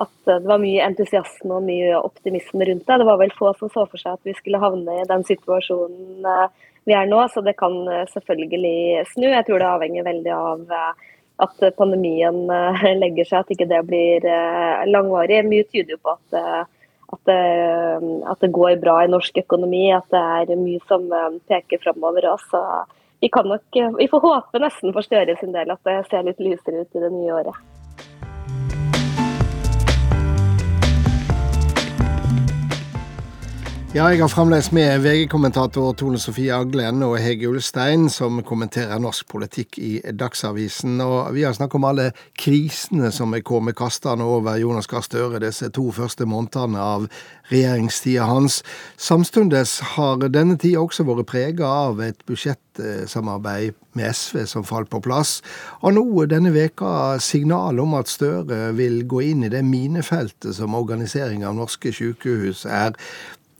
at, 0.02 0.12
det 0.26 0.48
var 0.48 0.60
mye 0.62 0.82
entusiasme 0.86 1.56
og 1.56 1.64
mye 1.66 1.94
optimisme 1.98 2.66
rundt 2.68 2.84
det. 2.88 2.98
Det 3.00 3.08
var 3.08 3.20
vel 3.20 3.32
få 3.36 3.52
som 3.58 3.70
så 3.72 3.86
for 3.86 4.00
seg 4.00 4.18
at 4.18 4.28
vi 4.28 4.34
skulle 4.38 4.60
havne 4.62 4.98
i 5.00 5.08
den 5.08 5.24
situasjonen 5.28 6.28
eh, 6.28 6.60
vi 6.88 6.96
er 6.98 7.06
nå, 7.06 7.20
så 7.30 7.42
det 7.46 7.54
kan 7.60 7.76
eh, 7.88 8.06
selvfølgelig 8.10 9.06
snu. 9.12 9.28
Jeg 9.30 9.46
tror 9.46 9.62
det 9.62 9.70
avhenger 9.70 10.06
veldig 10.06 10.32
av 10.36 10.76
at 11.42 11.66
pandemien 11.78 12.44
legger 13.02 13.28
seg, 13.28 13.42
at 13.42 13.52
ikke 13.54 13.70
det 13.70 13.82
blir 13.88 14.26
langvarig. 14.90 15.40
Mye 15.48 15.66
tyder 15.70 15.96
jo 15.96 16.00
på 16.04 16.14
at, 16.14 16.66
at, 17.14 17.20
det, 17.26 17.38
at 18.30 18.44
det 18.44 18.52
går 18.54 18.76
bra 18.82 19.00
i 19.02 19.10
norsk 19.10 19.42
økonomi, 19.42 19.88
at 19.96 20.10
det 20.12 20.54
er 20.54 20.60
mye 20.60 20.82
som 20.90 21.08
peker 21.50 21.82
framover. 21.82 22.28
Også 22.34 22.62
vi 23.22 23.30
kan 23.32 23.48
nok 23.48 23.82
Vi 23.98 24.10
får 24.10 24.26
håpe 24.28 24.62
nesten 24.62 24.94
for 24.94 25.06
Støre 25.06 25.38
sin 25.40 25.54
del 25.54 25.74
at 25.74 25.86
det 25.86 26.02
ser 26.10 26.26
litt 26.26 26.42
lysere 26.42 26.82
ut 26.82 26.98
i 26.98 27.06
det 27.06 27.14
nye 27.14 27.38
året. 27.42 27.81
Ja, 33.92 34.06
jeg 34.08 34.22
har 34.22 34.30
fremdeles 34.32 34.70
med 34.72 35.02
VG-kommentator 35.04 35.90
Tone 36.00 36.16
Sofie 36.16 36.54
Aglen 36.56 37.02
og 37.04 37.18
Hege 37.20 37.50
Ulstein, 37.50 38.06
som 38.08 38.38
kommenterer 38.40 38.96
norsk 38.96 39.26
politikk 39.28 39.76
i 39.76 39.90
Dagsavisen. 40.16 40.94
Og 41.04 41.34
vi 41.36 41.42
har 41.44 41.52
snakket 41.52 41.76
om 41.76 41.84
alle 41.90 42.06
krisene 42.40 43.10
som 43.12 43.36
er 43.36 43.42
kommet 43.44 43.76
kastende 43.76 44.24
over 44.24 44.56
Jonas 44.56 44.88
Gahr 44.88 45.04
Støre 45.04 45.42
disse 45.44 45.68
to 45.76 45.90
første 45.92 46.24
månedene 46.24 46.80
av 46.80 47.04
regjeringstida 47.50 48.30
hans. 48.30 48.62
Samtidig 48.96 49.60
har 49.92 50.24
denne 50.24 50.56
tida 50.56 50.80
også 50.80 51.04
vært 51.10 51.28
prega 51.28 51.68
av 51.90 52.00
et 52.00 52.24
budsjettsamarbeid 52.24 53.76
med 53.92 54.08
SV 54.08 54.46
som 54.54 54.64
falt 54.64 54.88
på 54.88 55.02
plass, 55.04 55.42
og 55.84 55.98
nå 55.98 56.24
denne 56.32 56.54
veka 56.56 57.20
signal 57.20 57.84
om 57.84 57.92
at 58.00 58.08
Støre 58.08 58.72
vil 58.72 59.02
gå 59.04 59.20
inn 59.34 59.44
i 59.44 59.52
det 59.52 59.60
minefeltet 59.68 60.56
som 60.56 60.80
organisering 60.80 61.44
av 61.44 61.60
norske 61.60 61.92
sykehus 61.92 62.64
er 62.64 62.96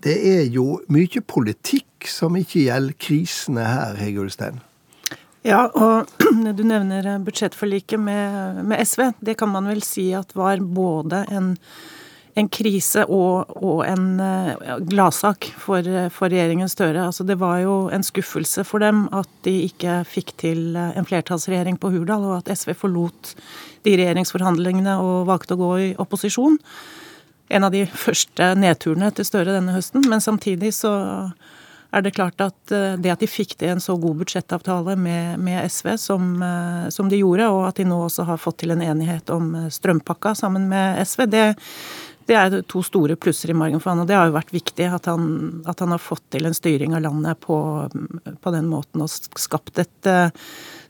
det 0.03 0.19
er 0.27 0.45
jo 0.51 0.81
mye 0.91 1.23
politikk 1.23 2.09
som 2.11 2.37
ikke 2.39 2.67
gjelder 2.67 2.99
krisene 2.99 3.67
her, 3.67 3.99
Hege 4.01 4.25
Ulstein. 4.25 4.61
Ja, 5.47 5.67
og 5.75 6.11
du 6.59 6.63
nevner 6.67 7.19
budsjettforliket 7.23 8.01
med, 8.03 8.63
med, 8.67 8.83
SV. 8.87 9.11
Det 9.21 9.37
kan 9.39 9.51
man 9.51 9.67
vel 9.71 9.83
si 9.87 10.13
at 10.15 10.35
var 10.39 10.63
både 10.63 11.25
en, 11.35 11.53
en 12.39 12.51
krise 12.51 13.05
og, 13.11 13.51
og 13.59 13.83
en 13.87 14.07
uh, 14.23 14.79
gladsak 14.87 15.51
for, 15.59 15.87
for, 16.15 16.31
regjeringen 16.31 16.71
Støre. 16.71 17.09
Altså, 17.09 17.27
det 17.27 17.41
var 17.43 17.59
jo 17.65 17.77
en 17.95 18.07
skuffelse 18.07 18.63
for 18.67 18.83
dem 18.83 19.05
at 19.15 19.31
de 19.47 19.57
ikke 19.67 20.01
fikk 20.07 20.35
til 20.43 20.79
eh, 20.79 20.95
en 20.99 21.07
flertallsregjering 21.07 21.79
på 21.83 21.91
Hurdal, 21.95 22.27
og 22.31 22.41
at 22.41 22.55
SV 22.59 22.75
forlot 22.79 23.35
de 23.83 23.99
regjeringsforhandlingene 23.99 24.99
og 25.03 25.27
valgte 25.31 25.59
å 25.59 25.63
gå 25.63 25.73
i 25.83 25.95
opposisjon 26.03 26.59
en 27.53 27.67
av 27.69 27.75
de 27.75 27.85
første 27.87 28.53
nedturene 28.59 29.11
til 29.15 29.29
Støre 29.29 29.57
denne 29.57 29.75
høsten. 29.77 30.05
Men 30.09 30.25
samtidig 30.25 30.73
så 30.77 30.93
er 31.93 32.05
det 32.05 32.15
klart 32.17 32.41
at 32.41 32.73
eh, 32.73 32.95
det 33.01 33.13
at 33.13 33.21
de 33.21 33.29
fikk 33.29 33.57
til 33.61 33.75
en 33.75 33.83
så 33.83 33.99
god 34.01 34.23
budsjettavtale 34.23 34.97
med, 34.97 35.41
med 35.45 35.69
SV 35.69 35.93
som, 36.01 36.31
eh, 36.43 36.87
som, 36.95 37.11
de 37.13 37.21
gjorde, 37.21 37.51
og 37.53 37.67
at 37.69 37.81
de 37.81 37.87
nå 37.89 37.99
også 38.07 38.25
har 38.31 38.41
fått 38.41 38.63
til 38.63 38.73
en 38.73 38.85
enighet 38.85 39.29
om 39.35 39.53
eh, 39.59 39.69
strømpakka 39.73 40.35
sammen 40.39 40.71
med 40.73 41.03
SV, 41.05 41.27
det, 41.29 41.45
det 42.29 42.37
er 42.39 42.57
to 42.71 42.83
store 42.87 43.17
plusser 43.21 43.53
i 43.53 43.57
margen 43.57 43.81
for 43.83 43.93
han, 43.93 44.03
og 44.05 44.11
det 44.11 44.17
har 44.19 44.29
jo 44.29 44.37
vært 44.37 44.55
viktig 44.55 44.89
at 44.89 45.09
han, 45.11 45.27
at 45.69 45.83
han 45.83 45.95
har 45.95 46.03
fått 46.03 46.25
til 46.35 46.49
en 46.49 46.57
styring 46.57 46.97
av 46.97 47.05
landet 47.07 47.41
på, 47.43 47.57
på 48.43 48.55
den 48.55 48.71
måten 48.71 49.05
og 49.05 49.11
skapt 49.13 49.83
et 49.83 50.11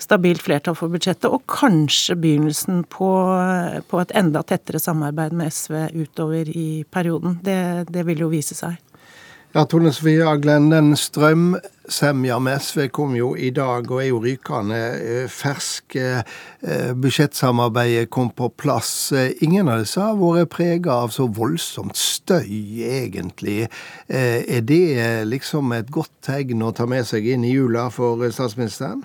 stabilt 0.02 0.42
flertall 0.42 0.76
for 0.78 0.92
budsjettet, 0.92 1.30
og 1.30 1.44
kanskje 1.50 2.16
begynnelsen 2.20 2.82
på, 2.90 3.10
på 3.88 4.02
et 4.02 4.14
enda 4.18 4.42
tettere 4.46 4.82
samarbeid 4.82 5.36
med 5.38 5.52
SV 5.54 5.76
utover 5.94 6.50
i 6.50 6.84
perioden. 6.90 7.38
Det, 7.44 7.60
det 7.92 8.06
vil 8.08 8.24
jo 8.24 8.32
vise 8.32 8.58
seg. 8.58 8.78
Ja, 9.52 9.66
Tone 9.68 9.90
Sofie 9.92 10.24
Aglen, 10.24 10.70
den 10.72 10.94
strømsemja 10.96 12.38
med 12.40 12.62
SV 12.64 12.86
kom 12.88 13.12
jo 13.18 13.34
i 13.36 13.50
dag 13.52 13.90
og 13.92 13.98
er 14.00 14.06
jo 14.06 14.22
rykende 14.24 14.78
eh, 14.96 15.26
fersk. 15.28 15.92
Eh, 16.00 16.94
budsjettsamarbeidet 16.96 18.08
kom 18.08 18.30
på 18.32 18.48
plass. 18.56 19.12
Ingen 19.44 19.68
av 19.68 19.82
disse 19.82 20.00
har 20.00 20.16
vært 20.16 20.54
prega 20.54 20.96
av 21.04 21.12
så 21.12 21.28
voldsomt 21.28 22.00
støy, 22.00 22.80
egentlig. 22.88 23.66
Er 24.08 24.64
det 24.64 25.28
liksom 25.28 25.76
et 25.76 25.92
godt 25.92 26.14
tegn 26.24 26.64
å 26.64 26.72
ta 26.72 26.88
med 26.88 27.04
seg 27.12 27.28
inn 27.34 27.44
i 27.44 27.52
jula 27.52 27.90
for 27.92 28.24
statsministeren? 28.32 29.04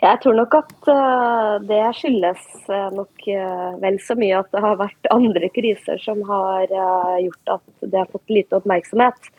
Jeg 0.00 0.16
tror 0.22 0.36
nok 0.38 0.54
at 0.56 0.88
uh, 0.88 1.58
det 1.68 1.82
skyldes 1.98 2.44
uh, 2.72 2.88
nok 2.96 3.26
uh, 3.28 3.76
vel 3.82 3.98
så 4.00 4.14
mye 4.16 4.38
at 4.38 4.48
det 4.54 4.62
har 4.64 4.78
vært 4.80 5.10
andre 5.16 5.50
kriser 5.52 6.00
som 6.00 6.22
har 6.28 6.72
gjort 7.20 7.54
at 7.58 7.84
det 7.84 7.98
har 7.98 8.08
fått 8.08 8.32
lite 8.32 8.60
oppmerksomhet. 8.60 9.32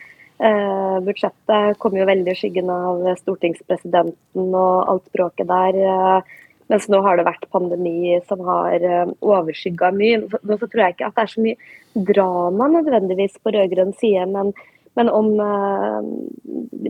budsjettet 1.05 1.77
kom 1.77 1.93
jo 1.93 2.05
veldig 2.09 2.33
i 2.33 2.37
skyggen 2.37 2.69
av 2.73 3.03
stortingspresidenten 3.19 4.55
og 4.57 4.89
alt 4.89 5.11
bråket 5.13 5.47
der. 5.51 6.23
mens 6.67 6.87
nå 6.89 7.01
har 7.05 7.17
det 7.17 7.27
vært 7.27 7.45
pandemi 7.53 8.17
som 8.27 8.41
har 8.47 8.81
overskygga 9.21 9.91
mye. 9.93 10.23
Nå 10.41 10.57
så 10.57 10.65
tror 10.65 10.81
jeg 10.81 10.95
ikke 10.95 11.11
at 11.11 11.19
det 11.19 11.25
er 11.25 11.33
så 11.35 11.45
mye 11.45 12.05
drama 12.09 12.71
nødvendigvis 12.73 13.37
på 13.43 13.53
rød-grønn 13.53 13.93
side, 14.01 14.25
men, 14.33 14.49
men 14.97 15.13
om 15.13 15.29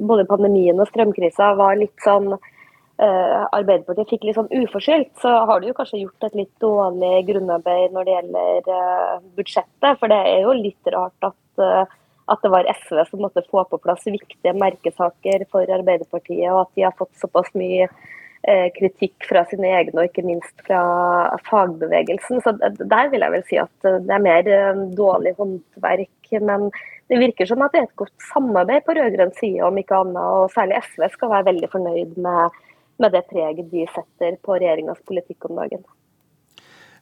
både 0.07 0.29
pandemien 0.31 0.79
og 0.79 0.87
strømkrisa 0.87 1.51
var 1.59 1.75
litt 1.81 2.07
sånn 2.07 2.31
Arbeiderpartiet 3.01 4.11
fikk 4.11 4.27
litt 4.27 4.37
sånn 4.37 4.51
uforskyldt, 4.51 5.15
så 5.23 5.31
har 5.49 5.63
du 5.63 5.71
kanskje 5.73 6.03
gjort 6.03 6.27
et 6.27 6.37
litt 6.37 6.51
dårlig 6.61 7.23
grunnarbeid 7.31 7.95
når 7.95 8.07
det 8.07 8.13
gjelder 8.13 8.69
uh, 8.69 9.15
budsjettet. 9.39 9.97
For 9.97 10.11
det 10.11 10.19
er 10.29 10.45
jo 10.45 10.53
litt 10.57 10.91
rart 10.93 11.27
at, 11.31 11.41
uh, 11.63 11.83
at 12.29 12.45
det 12.45 12.51
var 12.53 12.69
SV 12.69 13.01
som 13.09 13.23
måtte 13.25 13.45
få 13.49 13.65
på 13.71 13.81
plass 13.81 14.05
viktige 14.05 14.53
merkesaker 14.53 15.47
for 15.49 15.75
Arbeiderpartiet, 15.79 16.45
og 16.51 16.67
at 16.67 16.73
de 16.77 16.85
har 16.85 16.97
fått 16.99 17.13
såpass 17.21 17.53
mye 17.57 17.89
kritikk 18.73 19.27
fra 19.29 19.43
sine 19.45 19.69
egne, 19.69 20.01
og 20.01 20.07
ikke 20.07 20.23
minst 20.25 20.63
fra 20.65 20.79
fagbevegelsen. 21.45 22.39
Så 22.41 22.55
Der 22.57 23.11
vil 23.11 23.21
jeg 23.21 23.33
vel 23.35 23.43
si 23.45 23.59
at 23.61 23.85
det 23.85 24.15
er 24.15 24.23
mer 24.23 24.47
dårlig 24.97 25.35
håndverk. 25.37 26.31
Men 26.41 26.71
det 27.11 27.19
virker 27.21 27.45
som 27.45 27.61
at 27.61 27.75
det 27.75 27.83
er 27.83 27.85
et 27.85 28.01
godt 28.01 28.25
samarbeid 28.31 28.81
på 28.87 28.95
rød-grønn 28.97 29.33
side, 29.37 29.61
om 29.61 29.77
ikke 29.77 29.99
annet. 29.99 30.17
Og 30.25 30.49
særlig 30.55 30.81
SV 30.87 31.05
skal 31.13 31.33
være 31.35 31.49
veldig 31.51 31.69
fornøyd 31.69 32.17
med 32.25 32.57
med 33.01 33.15
det 33.15 33.25
preget 33.29 33.71
de 33.71 33.87
setter 33.95 34.37
på 34.45 34.59
regjeringas 34.59 35.01
politikk 35.07 35.49
om 35.49 35.59
dagen. 35.63 35.83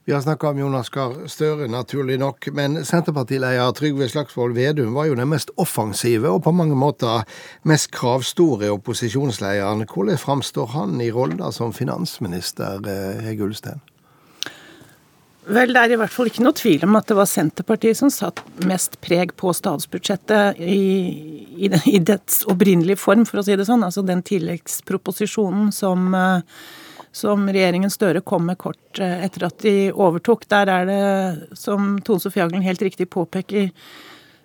Vi 0.07 0.13
har 0.13 0.21
snakka 0.21 0.49
om 0.49 0.59
Jonas 0.59 0.89
Gahr 0.89 1.27
Støre, 1.29 1.67
naturlig 1.69 2.15
nok, 2.17 2.47
men 2.57 2.79
Senterpartileder 2.85 3.75
Trygve 3.77 4.07
Slagsvold 4.09 4.55
Vedum 4.57 4.95
var 4.95 5.05
jo 5.05 5.17
den 5.19 5.29
mest 5.29 5.51
offensive 5.61 6.31
og 6.31 6.41
på 6.47 6.53
mange 6.55 6.73
måter 6.79 7.27
mest 7.69 7.91
kravstore 7.93 8.71
opposisjonslederen. 8.73 9.85
Hvordan 9.85 10.17
framstår 10.17 10.71
han 10.73 10.97
i 11.03 11.11
rolla 11.13 11.51
som 11.53 11.75
finansminister, 11.77 12.81
eh, 12.89 13.21
Hege 13.27 13.45
Ulstein? 13.51 13.83
Vel, 15.47 15.71
det 15.73 15.81
er 15.81 15.93
i 15.95 15.97
hvert 15.97 16.13
fall 16.13 16.27
ikke 16.29 16.43
noe 16.43 16.57
tvil 16.57 16.83
om 16.85 16.97
at 16.99 17.07
det 17.09 17.15
var 17.17 17.29
Senterpartiet 17.29 17.97
som 17.97 18.11
satt 18.13 18.41
mest 18.67 18.99
preg 19.01 19.31
på 19.39 19.53
statsbudsjettet 19.55 20.59
i, 20.59 20.81
i, 21.55 21.69
i 21.89 22.01
dets 22.03 22.43
opprinnelige 22.49 22.99
form, 22.99 23.23
for 23.25 23.41
å 23.41 23.45
si 23.47 23.55
det 23.57 23.65
sånn. 23.69 23.85
Altså 23.87 24.03
den 24.05 24.21
tilleggsproposisjonen 24.27 25.71
som, 25.73 26.11
eh, 26.13 26.59
som 27.15 27.47
regjeringen 27.49 27.93
Støre 27.93 28.21
kom 28.21 28.45
med 28.51 28.59
kort 28.61 29.01
eh, 29.01 29.23
etter 29.25 29.47
at 29.47 29.57
de 29.63 29.75
overtok. 29.95 30.45
Der 30.51 30.73
er 30.75 30.91
det, 30.91 31.01
som 31.57 31.95
Tone 32.05 32.21
Sofie 32.21 32.45
Aglen 32.45 32.65
helt 32.67 32.83
riktig 32.85 33.09
påpeker, 33.15 33.71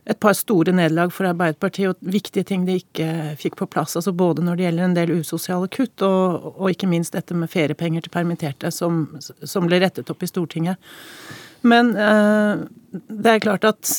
et 0.04 0.20
par 0.20 0.34
store 0.36 0.72
nederlag 0.76 1.12
for 1.16 1.28
Arbeiderpartiet 1.30 1.94
og 1.94 2.12
viktige 2.12 2.44
ting 2.44 2.66
de 2.68 2.76
ikke 2.82 3.08
fikk 3.40 3.56
på 3.60 3.68
plass. 3.72 3.96
altså 3.96 4.12
Både 4.12 4.44
når 4.44 4.58
det 4.58 4.66
gjelder 4.66 4.84
en 4.84 4.96
del 4.98 5.14
usosiale 5.16 5.68
kutt, 5.72 6.04
og, 6.04 6.50
og 6.58 6.72
ikke 6.72 6.90
minst 6.90 7.16
dette 7.16 7.36
med 7.36 7.52
feriepenger 7.52 8.04
til 8.04 8.12
permitterte, 8.12 8.72
som, 8.74 9.06
som 9.20 9.68
ble 9.68 9.80
rettet 9.80 10.12
opp 10.12 10.24
i 10.24 10.28
Stortinget. 10.28 10.76
Men 11.64 11.94
eh, 11.96 12.66
det 13.08 13.32
er 13.32 13.44
klart 13.46 13.64
at 13.64 13.94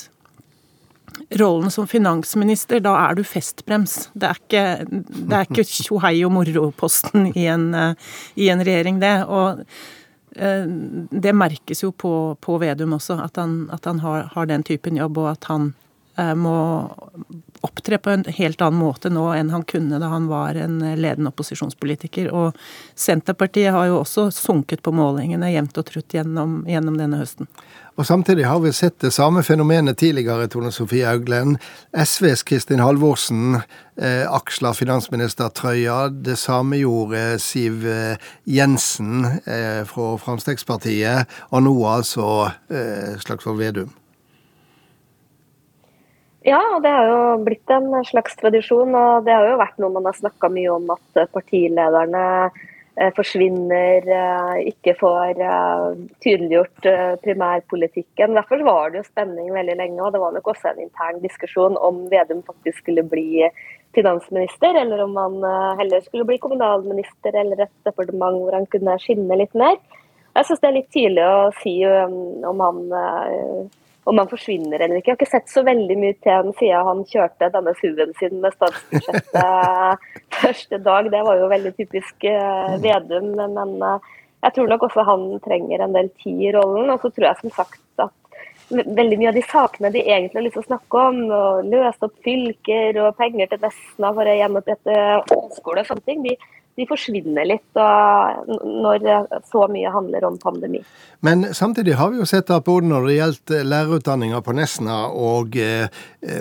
rollen 1.40 1.72
som 1.72 1.88
finansminister, 1.90 2.80
da 2.84 2.94
er 3.08 3.18
du 3.18 3.24
festbrems. 3.26 4.10
Det 4.14 4.30
er 4.30 4.42
ikke, 4.42 4.66
det 5.10 5.38
er 5.38 5.50
ikke 5.50 5.66
tjohei 5.66 6.20
og 6.28 6.36
moro-posten 6.36 7.32
i, 7.34 7.48
eh, 7.50 8.12
i, 8.36 8.50
en 8.54 8.62
regjering, 8.62 9.00
det. 9.02 9.16
Og 9.26 9.64
eh, 10.38 10.68
det 11.26 11.34
merkes 11.34 11.82
jo 11.82 11.90
på, 11.92 12.14
på 12.42 12.60
Vedum 12.62 12.94
også, 13.00 13.18
at 13.26 13.42
han, 13.42 13.64
at 13.74 13.90
han 13.90 14.04
har, 14.06 14.30
har, 14.36 14.52
den 14.52 14.68
typen 14.68 15.02
jobb, 15.02 15.18
og 15.24 15.32
at 15.34 15.50
han 15.50 15.74
må 16.16 16.58
opptre 17.66 17.98
på 17.98 18.10
en 18.14 18.24
helt 18.38 18.62
annen 18.62 18.80
måte 18.80 19.10
nå 19.12 19.26
enn 19.36 19.50
han 19.52 19.66
kunne 19.68 19.98
da 20.00 20.08
han 20.12 20.30
var 20.30 20.56
en 20.60 20.78
ledende 20.80 21.32
opposisjonspolitiker. 21.34 22.30
Og 22.32 22.56
Senterpartiet 22.96 23.74
har 23.76 23.90
jo 23.90 23.98
også 24.04 24.30
sunket 24.34 24.84
på 24.86 24.94
målingene 24.96 25.52
jevnt 25.52 25.78
og 25.82 25.90
trutt 25.90 26.16
gjennom, 26.16 26.62
gjennom 26.70 27.00
denne 27.02 27.20
høsten. 27.20 27.50
Og 27.96 28.06
Samtidig 28.06 28.44
har 28.44 28.60
vi 28.60 28.74
sett 28.76 29.00
det 29.00 29.14
samme 29.16 29.44
fenomenet 29.44 29.98
tidligere, 29.98 30.50
Tone 30.52 30.72
Sofie 30.72 31.08
Auglen. 31.08 31.56
SVs 31.96 32.44
Kristin 32.44 32.84
Halvorsen 32.84 33.56
eh, 33.56 34.26
aksla 34.28 34.74
finansministertrøya. 34.76 36.10
Det 36.10 36.36
samme 36.40 36.82
gjorde 36.82 37.40
Siv 37.40 37.88
eh, 37.88 38.20
Jensen 38.44 39.24
eh, 39.46 39.86
fra 39.88 40.16
Frp, 40.20 40.90
og 41.50 41.64
nå 41.64 41.76
altså 41.88 42.32
eh, 42.68 43.16
Slagsvold 43.24 43.64
Vedum. 43.64 43.94
Ja, 46.46 46.80
det 46.84 46.90
har 46.94 47.08
jo 47.10 47.22
blitt 47.42 47.72
en 47.74 47.90
slags 48.06 48.36
tradisjon. 48.38 48.94
Og 48.94 49.26
det 49.26 49.34
har 49.34 49.48
jo 49.50 49.58
vært 49.58 49.80
noe 49.82 49.96
man 49.96 50.06
har 50.06 50.14
snakka 50.14 50.52
mye 50.54 50.76
om, 50.76 50.92
at 50.94 51.32
partilederne 51.34 52.26
eh, 52.52 53.10
forsvinner, 53.18 54.06
eh, 54.06 54.60
ikke 54.70 54.94
får 55.00 55.42
eh, 55.42 55.88
tydeliggjort 56.22 56.86
primærpolitikken. 57.24 58.38
Derfor 58.38 58.62
var 58.68 58.94
det 58.94 59.02
jo 59.02 59.08
spenning 59.08 59.50
veldig 59.56 59.78
lenge, 59.80 59.98
og 60.06 60.14
det 60.14 60.22
var 60.22 60.36
nok 60.36 60.52
også 60.54 60.70
en 60.70 60.84
intern 60.86 61.18
diskusjon 61.24 61.80
om 61.82 62.04
Vedum 62.12 62.44
faktisk 62.46 62.84
skulle 62.84 63.08
bli 63.10 63.48
finansminister, 63.98 64.78
eller 64.84 65.02
om 65.02 65.18
han 65.18 65.40
heller 65.80 66.04
skulle 66.06 66.28
bli 66.30 66.38
kommunalminister 66.44 67.40
eller 67.42 67.64
et 67.64 67.74
departement 67.88 68.38
hvor 68.44 68.54
han 68.54 68.70
kunne 68.70 69.00
skinne 69.02 69.40
litt 69.40 69.58
mer. 69.58 69.80
Jeg 70.36 70.46
syns 70.50 70.62
det 70.62 70.70
er 70.70 70.78
litt 70.78 70.94
tidlig 70.94 71.26
å 71.26 71.50
si 71.64 71.78
om 71.88 72.62
han 72.68 72.82
om 74.06 74.20
han 74.22 74.30
forsvinner 74.30 74.80
eller 74.80 75.00
ikke. 75.00 75.12
Jeg 75.12 75.16
har 75.16 75.22
ikke 75.24 75.32
sett 75.32 75.50
så 75.50 75.64
veldig 75.66 75.96
mye 75.98 76.16
til 76.22 76.34
han 76.34 76.52
siden 76.60 76.90
han 76.90 77.00
kjørte 77.10 77.50
denne 77.56 77.74
SUV-en 77.80 78.14
sin 78.20 78.36
med 78.44 78.54
statsbudsjettet 78.54 80.06
første 80.42 80.80
dag. 80.86 81.10
Det 81.14 81.24
var 81.26 81.42
jo 81.42 81.50
veldig 81.50 81.72
typisk 81.80 82.28
uh, 82.30 82.76
Vedum. 82.84 83.32
Men 83.40 83.74
uh, 83.82 84.14
jeg 84.46 84.58
tror 84.58 84.70
nok 84.70 84.86
også 84.86 85.08
han 85.08 85.26
trenger 85.46 85.82
en 85.82 85.98
del 85.98 86.12
tid 86.22 86.44
i 86.50 86.54
rollen. 86.54 86.94
Og 86.94 87.02
så 87.02 87.10
tror 87.10 87.32
jeg 87.32 87.42
som 87.42 87.56
sagt 87.58 88.06
at 88.06 88.14
veldig 88.70 89.18
mye 89.22 89.32
av 89.32 89.40
de 89.40 89.46
sakene 89.46 89.92
de 89.94 90.04
egentlig 90.06 90.40
har 90.40 90.46
lyst 90.46 90.58
til 90.60 90.66
å 90.66 90.70
snakke 90.70 91.02
om, 91.10 91.20
og 91.40 91.72
løse 91.74 92.06
opp 92.06 92.16
fylker 92.26 93.02
og 93.02 93.18
penger 93.18 93.50
til 93.50 93.62
Nesna 93.66 94.14
for 94.14 94.30
å 94.30 94.38
gjenopprette 94.38 95.02
skole 95.58 95.82
og 95.82 95.90
sånne 95.90 96.06
ting, 96.06 96.22
de, 96.26 96.38
de 96.76 96.86
forsvinner 96.90 97.48
litt 97.48 97.78
når 97.78 99.06
så 99.48 99.64
mye 99.72 99.92
handler 99.94 100.26
om 100.28 100.38
pandemi. 100.42 100.82
Men 101.26 101.48
samtidig 101.56 101.96
har 102.00 102.12
vi 102.12 102.20
jo 102.20 102.28
sett 102.28 102.52
at 102.52 102.66
både 102.68 102.90
når 102.90 103.08
det 103.08 103.16
gjelder 103.16 103.70
lærerutdanninga 103.70 104.42
på 104.44 104.56
Nesna 104.58 104.98
og 105.10 105.56
eh, 105.62 105.88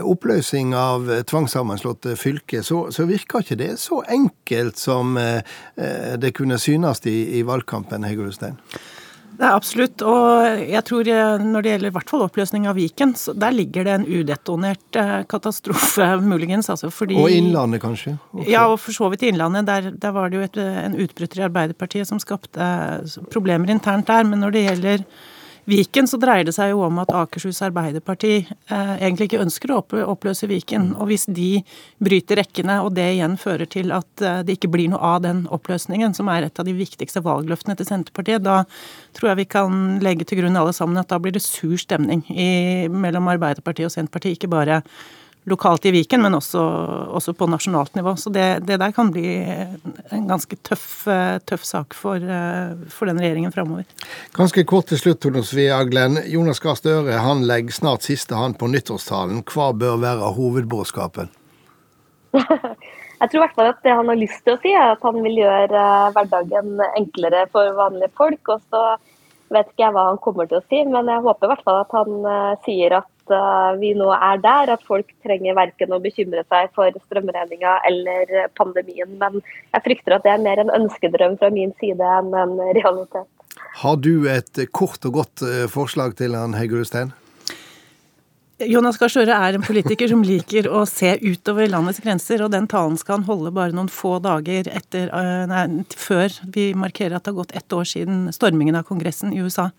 oppløsning 0.03 0.75
av 0.77 1.07
tvangssammenslåtte 1.31 2.17
fylker, 2.21 2.67
så, 2.67 2.89
så, 2.95 3.07
virker 3.09 3.45
ikke 3.45 3.61
det 3.61 3.71
så 3.83 4.03
enkelt 4.11 4.81
som 4.81 5.17
eh, 5.21 5.41
det 6.19 6.35
kunne 6.37 6.59
synes 6.59 7.05
i, 7.07 7.39
i 7.39 7.47
valgkampen, 7.47 8.05
Hege 8.09 8.27
Ulstein? 8.27 8.59
Det 9.35 9.45
er 9.45 9.57
absolutt. 9.57 10.03
Og 10.07 10.63
jeg 10.63 10.83
tror 10.87 11.09
eh, 11.11 11.43
når 11.43 11.65
det 11.65 11.73
gjelder 11.73 11.91
i 11.91 11.95
hvert 11.97 12.13
fall 12.13 12.25
oppløsning 12.27 12.69
av 12.71 12.79
Viken, 12.79 13.15
så 13.19 13.35
der 13.37 13.55
ligger 13.55 13.87
det 13.87 13.97
en 13.99 14.07
udetonert 14.07 14.99
eh, 15.01 15.17
katastrofe, 15.31 16.09
muligens. 16.33 16.71
Altså 16.73 16.91
fordi, 16.95 17.19
og 17.19 17.33
Innlandet, 17.33 17.83
kanskje? 17.83 18.17
Også. 18.33 18.49
Ja, 18.51 18.67
og 18.71 18.79
for 18.83 18.97
så 18.97 19.11
vidt 19.13 19.27
Innlandet. 19.27 19.67
Der, 19.71 19.91
der 19.91 20.15
var 20.15 20.31
det 20.31 20.39
jo 20.41 20.47
et, 20.47 20.59
en 20.59 20.99
utbryter 21.05 21.43
i 21.43 21.47
Arbeiderpartiet 21.49 22.11
som 22.11 22.23
skapte 22.23 22.69
problemer 23.35 23.75
internt 23.75 24.11
der. 24.11 24.27
Men 24.29 24.45
når 24.45 24.55
det 24.55 24.67
gjelder 24.69 25.07
Viken 25.65 26.09
så 26.09 26.19
dreier 26.21 26.45
det 26.45 26.53
seg 26.53 26.75
jo 26.75 26.83
om 26.85 26.99
at 27.01 27.13
Akershus 27.15 27.63
Arbeiderparti 27.65 28.35
eh, 28.43 28.93
egentlig 28.99 29.31
ikke 29.31 29.41
ønsker 29.47 29.73
å 29.73 29.81
oppløse 30.13 30.49
Viken. 30.51 30.91
Og 31.01 31.09
hvis 31.09 31.25
de 31.25 31.63
bryter 32.05 32.43
rekkene, 32.43 32.83
og 32.85 32.93
det 32.99 33.07
igjen 33.15 33.39
fører 33.41 33.71
til 33.73 33.95
at 33.97 34.25
eh, 34.25 34.43
det 34.45 34.59
ikke 34.59 34.73
blir 34.75 34.93
noe 34.93 35.15
av 35.15 35.23
den 35.25 35.45
oppløsningen, 35.55 36.13
som 36.17 36.29
er 36.29 36.47
et 36.49 36.61
av 36.61 36.69
de 36.69 36.77
viktigste 36.77 37.25
valgløftene 37.25 37.79
til 37.81 37.89
Senterpartiet, 37.89 38.45
da 38.45 38.63
tror 39.17 39.33
jeg 39.33 39.41
vi 39.41 39.51
kan 39.57 39.83
legge 40.05 40.29
til 40.29 40.43
grunn 40.43 40.61
alle 40.61 40.77
sammen 40.77 41.01
at 41.01 41.09
da 41.09 41.21
blir 41.23 41.33
det 41.33 41.45
sur 41.47 41.79
stemning 41.81 42.27
i, 42.29 42.51
mellom 42.93 43.33
Arbeiderpartiet 43.33 43.89
og 43.89 43.97
Senterpartiet. 43.97 44.37
Ikke 44.37 44.53
bare 44.53 44.83
lokalt 45.45 45.85
i 45.87 45.93
Viken, 45.93 46.23
men 46.25 46.35
også, 46.35 46.61
også 47.17 47.35
på 47.37 47.47
nasjonalt 47.53 47.95
nivå. 47.99 48.15
Så 48.17 48.31
det, 48.33 48.65
det, 48.65 48.79
der 48.81 48.95
kan 48.97 49.11
bli 49.13 49.27
en 49.45 50.27
ganske 50.29 50.57
tøff, 50.65 51.05
tøff 51.45 51.67
sak 51.69 51.97
for, 51.97 52.23
for, 52.93 53.11
den 53.11 53.21
regjeringen 53.21 53.53
framover. 53.53 53.85
Ganske 54.37 54.65
kort 54.69 54.89
til 54.93 55.01
slutt, 55.01 55.21
Tone 55.25 55.45
Svea 55.45 55.83
Glenn. 55.89 56.19
Jonas 56.33 56.63
Gahr 56.65 56.79
Støre 56.81 57.21
han 57.25 57.45
legger 57.49 57.77
snart 57.77 58.07
siste 58.07 58.39
hand 58.39 58.59
på 58.61 58.71
nyttårstalen. 58.73 59.45
Hva 59.49 59.73
bør 59.77 60.01
være 60.05 60.35
hovedbudskapen? 60.39 61.33
Jeg 63.21 63.31
tror 63.31 63.39
i 63.39 63.45
hvert 63.45 63.57
fall 63.57 63.71
at 63.71 63.85
det 63.85 63.93
han 63.95 64.09
har 64.11 64.19
lyst 64.19 64.41
til 64.45 64.57
å 64.57 64.61
si, 64.61 64.73
er 64.75 64.97
at 64.97 65.05
han 65.07 65.21
vil 65.25 65.39
gjøre 65.39 65.81
eh, 65.81 66.09
hverdagen 66.17 66.81
enklere 66.99 67.45
for 67.53 67.77
vanlige 67.79 68.13
folk. 68.19 68.51
Og 68.53 68.65
så 68.73 68.83
vet 69.55 69.71
ikke 69.71 69.85
jeg 69.87 69.95
hva 69.95 70.09
han 70.11 70.21
kommer 70.21 70.49
til 70.51 70.59
å 70.59 70.67
si, 70.67 70.83
men 70.89 71.09
jeg 71.09 71.23
håper 71.25 71.47
i 71.47 71.53
hvert 71.53 71.65
fall 71.65 71.79
at 71.85 71.95
han 71.95 72.11
sier 72.67 72.97
at 72.99 73.14
uh, 73.33 73.73
vi 73.81 73.95
nå 73.97 74.11
er 74.17 74.43
der. 74.45 74.75
At 74.77 74.85
folk 74.89 75.11
trenger 75.27 75.57
verken 75.59 75.95
å 75.95 76.03
bekymre 76.03 76.45
seg 76.51 76.73
for 76.77 76.93
strømregninga 77.07 77.79
eller 77.89 78.51
pandemien. 78.59 79.17
Men 79.21 79.41
jeg 79.41 79.85
frykter 79.87 80.19
at 80.19 80.27
det 80.27 80.35
er 80.35 80.45
mer 80.45 80.63
en 80.63 80.75
ønskedrøm 80.83 81.39
fra 81.41 81.53
min 81.55 81.75
side 81.81 82.15
enn 82.19 82.33
en 82.37 82.57
realitet. 82.77 83.29
Har 83.81 83.99
du 84.03 84.27
et 84.31 84.65
kort 84.75 85.05
og 85.07 85.21
godt 85.21 85.45
forslag 85.71 86.17
til 86.19 86.35
han 86.39 86.57
Hege 86.59 86.81
Ulstein? 86.81 87.13
Jonas 88.63 89.01
Gahr 89.01 89.11
Støre 89.11 89.35
er 89.35 89.57
en 89.57 89.65
politiker 89.67 90.07
som 90.07 90.21
liker 90.23 90.69
å 90.71 90.85
se 90.87 91.17
utover 91.25 91.67
landets 91.73 91.99
grenser, 92.05 92.45
og 92.45 92.53
den 92.55 92.69
talen 92.71 92.95
skal 93.01 93.19
han 93.19 93.27
holde 93.27 93.51
bare 93.55 93.75
noen 93.75 93.91
få 93.91 94.21
dager 94.23 94.69
etter, 94.71 95.09
eh, 95.11 95.43
nei, 95.51 95.83
før 95.99 96.31
vi 96.55 96.69
markerer 96.79 97.17
at 97.17 97.25
det 97.25 97.33
har 97.33 97.41
gått 97.41 97.57
ett 97.59 97.75
år 97.75 97.89
siden 97.91 98.29
stormingen 98.31 98.79
av 98.79 98.87
Kongressen 98.87 99.35
i 99.35 99.43
USA. 99.43 99.73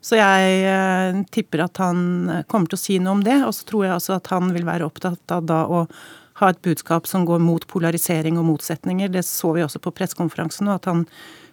Så 0.00 0.16
jeg 0.16 0.64
eh, 0.64 1.20
tipper 1.36 1.66
at 1.66 1.76
han 1.84 2.44
kommer 2.48 2.72
til 2.72 2.80
å 2.80 2.84
si 2.86 2.98
noe 2.98 3.18
om 3.18 3.24
det, 3.26 3.42
og 3.44 3.52
så 3.52 3.68
tror 3.68 3.84
jeg 3.84 3.96
også 3.98 4.16
at 4.16 4.32
han 4.32 4.56
vil 4.56 4.64
være 4.64 4.88
opptatt 4.88 5.36
av 5.36 5.44
da 5.44 5.66
å 5.68 5.84
ha 6.40 6.50
et 6.50 6.64
budskap 6.64 7.06
som 7.06 7.28
går 7.28 7.44
mot 7.44 7.66
polarisering 7.68 8.40
og 8.40 8.48
motsetninger. 8.48 9.12
Det 9.12 9.22
så 9.28 9.52
vi 9.52 9.62
også 9.68 9.84
på 9.84 9.92
pressekonferansen, 9.92 10.72
og 10.72 10.80
at 10.80 10.88
han 10.88 11.04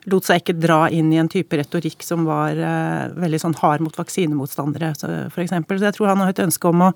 lot 0.10 0.26
seg 0.26 0.42
ikke 0.42 0.58
dra 0.58 0.80
inn 0.94 1.12
i 1.14 1.20
en 1.22 1.30
type 1.30 1.58
retorikk 1.58 2.02
som 2.06 2.26
var 2.30 2.58
eh, 2.58 3.12
veldig 3.22 3.42
sånn 3.44 3.58
hard 3.60 3.84
mot 3.86 3.98
vaksinemotstandere, 3.98 4.94
f.eks. 5.30 5.54
Så 5.54 5.78
jeg 5.86 5.98
tror 5.98 6.12
han 6.12 6.24
har 6.24 6.34
et 6.34 6.44
ønske 6.44 6.72
om 6.72 6.88
å 6.88 6.92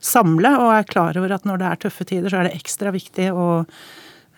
samle, 0.00 0.56
og 0.58 0.74
er 0.74 0.90
klar 0.90 1.18
over 1.20 1.36
at 1.36 1.46
når 1.48 1.62
det 1.62 1.70
er 1.70 1.80
tøffe 1.86 2.08
tider, 2.08 2.30
så 2.32 2.40
er 2.40 2.48
det 2.48 2.58
ekstra 2.58 2.92
viktig 2.94 3.30
å 3.30 3.48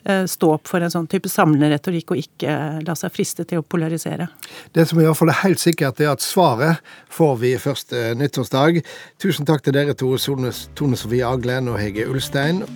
eh, 0.05 0.27
stå 0.29 0.53
opp 0.59 0.69
for 0.69 0.85
en 0.85 0.93
sånn 0.93 1.09
type 1.11 1.33
samlende 1.33 1.73
retorikk, 1.73 2.13
og 2.13 2.21
ikke 2.21 2.59
la 2.85 2.99
seg 2.99 3.17
friste 3.17 3.49
til 3.49 3.63
å 3.63 3.67
polarisere. 3.67 4.29
Det 4.77 4.85
som 4.91 5.01
i 5.01 5.09
hvert 5.09 5.21
fall 5.21 5.33
er 5.33 5.43
helt 5.47 5.65
sikkert, 5.65 6.05
er 6.05 6.13
at 6.13 6.25
svaret 6.25 6.85
får 7.09 7.37
vi 7.41 7.57
første 7.63 8.11
nyttårsdag. 8.21 8.83
Tusen 9.23 9.49
takk 9.49 9.65
til 9.65 9.77
dere 9.81 9.97
to, 9.97 10.13
Tone 10.21 11.01
Sofie 11.01 11.25
Aglen 11.25 11.73
og 11.73 11.81
Hege 11.81 12.09
Ulstein. 12.11 12.67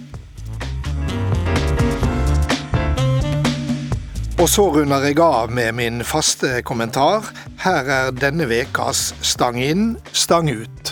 Og 4.45 4.51
så 4.53 4.65
runder 4.69 5.01
jeg 5.09 5.17
av 5.25 5.49
med 5.57 5.73
min 5.73 6.03
faste 6.05 6.59
kommentar. 6.69 7.31
Her 7.65 7.87
er 7.89 8.11
denne 8.13 8.45
ukas 8.45 9.15
Stang 9.25 9.57
inn, 9.57 9.95
stang 10.13 10.51
ut. 10.53 10.91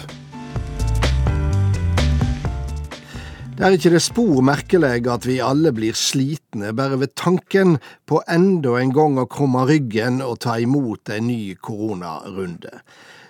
Det 3.58 3.66
er 3.66 3.76
ikke 3.76 3.92
det 3.92 4.00
spor 4.00 4.40
merkelig 4.48 5.02
at 5.04 5.28
vi 5.28 5.36
alle 5.44 5.74
blir 5.76 5.92
slitne 5.92 6.72
bare 6.78 6.96
ved 7.02 7.12
tanken 7.12 7.76
på 8.08 8.22
enda 8.24 8.78
en 8.80 8.94
gang 8.96 9.20
å 9.20 9.26
komme 9.28 9.66
ryggen 9.68 10.22
og 10.24 10.40
ta 10.46 10.56
imot 10.56 11.12
en 11.12 11.28
ny 11.28 11.52
koronarunde. 11.60 12.72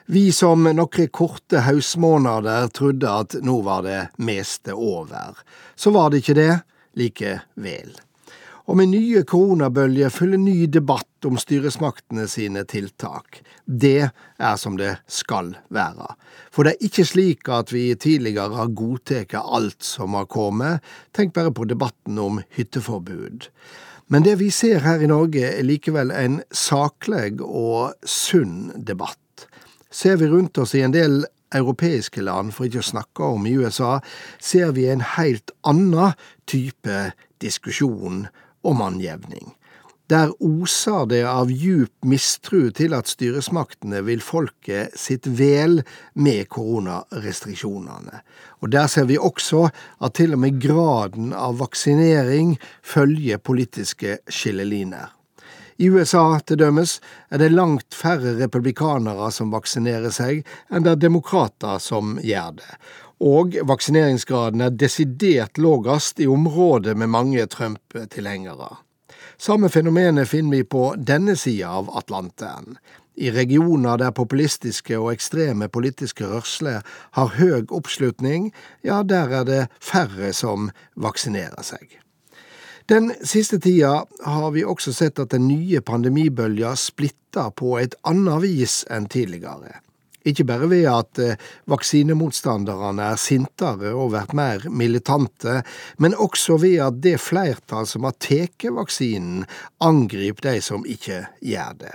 Vi 0.06 0.28
som 0.30 0.70
noen 0.70 1.10
korte 1.10 1.64
høstmåneder 1.66 2.70
trodde 2.70 3.18
at 3.24 3.40
nå 3.42 3.58
var 3.66 3.82
det 3.90 4.00
meste 4.22 4.78
over. 4.78 5.34
Så 5.74 5.90
var 5.90 6.14
det 6.14 6.22
ikke 6.22 6.38
det 6.38 6.50
likevel 6.94 7.96
og 8.72 8.78
med 8.80 8.88
nye 8.88 9.20
koronabølger 9.28 10.08
følger 10.08 10.40
ny 10.40 10.62
debatt 10.72 11.26
om 11.28 11.36
styresmaktene 11.36 12.24
sine 12.24 12.62
tiltak. 12.64 13.42
Det 13.68 14.08
er 14.08 14.54
som 14.56 14.78
det 14.80 14.94
skal 15.12 15.50
være. 15.68 16.06
For 16.48 16.64
det 16.64 16.72
er 16.72 16.86
ikke 16.88 17.04
slik 17.04 17.50
at 17.52 17.74
vi 17.74 17.90
tidligere 17.92 18.56
har 18.56 18.72
godtatt 18.72 19.36
alt 19.36 19.84
som 19.84 20.16
har 20.16 20.24
kommet, 20.32 20.80
tenk 21.12 21.34
bare 21.36 21.52
på 21.52 21.68
debatten 21.68 22.16
om 22.16 22.40
hytteforbud. 22.56 23.50
Men 24.08 24.24
det 24.24 24.38
vi 24.40 24.48
ser 24.48 24.80
her 24.86 25.04
i 25.04 25.10
Norge 25.12 25.44
er 25.50 25.68
likevel 25.68 26.08
en 26.16 26.40
saklig 26.48 27.42
og 27.44 27.92
sunn 28.08 28.70
debatt. 28.88 29.44
Ser 29.92 30.16
vi 30.16 30.32
rundt 30.32 30.56
oss 30.56 30.72
i 30.72 30.80
en 30.80 30.96
del 30.96 31.26
europeiske 31.52 32.24
land, 32.24 32.54
for 32.56 32.64
ikke 32.64 32.80
å 32.80 32.88
snakke 32.88 33.34
om 33.36 33.44
i 33.44 33.52
USA, 33.52 33.98
ser 34.40 34.72
vi 34.72 34.88
en 34.88 35.04
helt 35.18 35.52
annen 35.68 36.16
type 36.48 37.10
diskusjon 37.44 38.30
og 38.62 38.78
mannjevning. 38.80 39.52
Der 40.10 40.32
oser 40.44 41.06
det 41.08 41.22
av 41.24 41.48
djup 41.48 42.04
mistru 42.04 42.66
til 42.74 42.92
at 42.92 43.08
styresmaktene 43.08 44.02
vil 44.04 44.20
folket 44.20 44.92
sitt 44.98 45.28
vel 45.38 45.78
med 46.12 46.50
koronarestriksjonene. 46.52 48.20
Og 48.60 48.74
der 48.74 48.90
ser 48.92 49.08
vi 49.08 49.16
også 49.16 49.68
at 50.02 50.18
til 50.18 50.36
og 50.36 50.42
med 50.44 50.60
graden 50.60 51.32
av 51.32 51.56
vaksinering 51.62 52.58
følger 52.82 53.40
politiske 53.40 54.18
skilleliner. 54.28 55.14
I 55.80 55.88
USA 55.90 56.38
til 56.46 56.60
dømes 56.60 56.98
er 57.32 57.40
det 57.40 57.54
langt 57.54 57.96
færre 57.96 58.34
republikanere 58.36 59.30
som 59.32 59.54
vaksinerer 59.54 60.12
seg, 60.14 60.42
enn 60.68 60.84
det 60.84 60.92
er 60.92 61.00
demokrater 61.06 61.80
som 61.82 62.18
gjør 62.22 62.58
det. 62.60 62.68
Og 63.22 63.54
vaksineringsgraden 63.68 64.64
er 64.64 64.74
desidert 64.74 65.58
lågest 65.58 66.20
i 66.20 66.26
områder 66.26 66.96
med 66.98 67.12
mange 67.14 67.46
Trump-tilhengere. 67.46 68.76
Samme 69.38 69.68
fenomenet 69.70 70.28
finner 70.28 70.56
vi 70.56 70.64
på 70.64 70.94
denne 70.98 71.36
sida 71.38 71.70
av 71.70 71.90
Atlanteren. 71.98 72.78
I 73.14 73.30
regioner 73.30 74.00
der 74.00 74.10
populistiske 74.16 74.98
og 74.98 75.12
ekstreme 75.12 75.68
politiske 75.68 76.26
rørsler 76.26 76.80
har 77.18 77.34
høy 77.36 77.68
oppslutning, 77.70 78.50
ja, 78.82 79.02
der 79.02 79.30
er 79.40 79.44
det 79.46 79.60
færre 79.78 80.32
som 80.32 80.70
vaksinerer 80.96 81.62
seg. 81.62 81.98
Den 82.90 83.12
siste 83.22 83.60
tida 83.62 84.02
har 84.26 84.50
vi 84.50 84.64
også 84.66 84.94
sett 84.96 85.20
at 85.22 85.30
den 85.30 85.46
nye 85.46 85.80
pandemibølga 85.80 86.74
splitter 86.74 87.52
på 87.54 87.76
et 87.78 87.94
annet 88.02 88.42
vis 88.42 88.82
enn 88.90 89.06
tidligere. 89.06 89.78
Ikke 90.28 90.46
bare 90.46 90.68
ved 90.70 90.86
at 90.90 91.18
eh, 91.22 91.40
vaksinemotstanderne 91.70 93.08
er 93.12 93.20
sintere 93.20 93.92
og 93.96 94.12
vært 94.14 94.36
mer 94.38 94.68
militante, 94.70 95.60
men 95.98 96.14
også 96.14 96.60
ved 96.62 96.78
at 96.86 97.02
det 97.02 97.18
flertall 97.22 97.88
som 97.90 98.06
har 98.06 98.16
tatt 98.22 98.68
vaksinen, 98.70 99.44
angriper 99.82 100.52
de 100.52 100.56
som 100.62 100.86
ikke 100.86 101.24
gjør 101.42 101.78
det. 101.82 101.94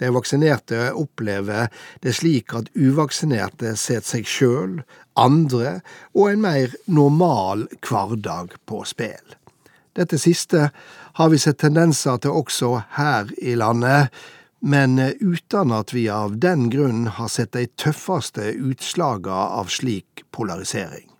De 0.00 0.10
vaksinerte 0.12 0.90
opplever 0.92 1.70
det 2.04 2.12
slik 2.18 2.52
at 2.56 2.68
uvaksinerte 2.76 3.72
setter 3.80 4.10
seg 4.16 4.28
sjøl, 4.28 4.78
andre 5.16 5.80
og 6.12 6.30
en 6.30 6.44
mer 6.44 6.76
normal 6.84 7.64
hverdag 7.80 8.58
på 8.68 8.82
spill. 8.88 9.36
Dette 9.96 10.18
siste 10.20 10.68
har 11.16 11.30
vi 11.32 11.40
sett 11.40 11.62
tendenser 11.62 12.18
til 12.20 12.36
også 12.36 12.74
her 12.98 13.30
i 13.40 13.54
landet, 13.56 14.12
men 14.60 14.98
eh, 14.98 15.12
uten 15.20 15.72
at 15.72 15.94
vi 15.94 16.08
av 16.08 16.38
den 16.38 16.70
grunn 16.70 17.06
har 17.18 17.28
sett 17.28 17.52
de 17.56 17.66
tøffeste 17.78 18.52
utslagene 18.54 19.50
av 19.60 19.70
slik 19.72 20.24
polarisering. 20.34 21.10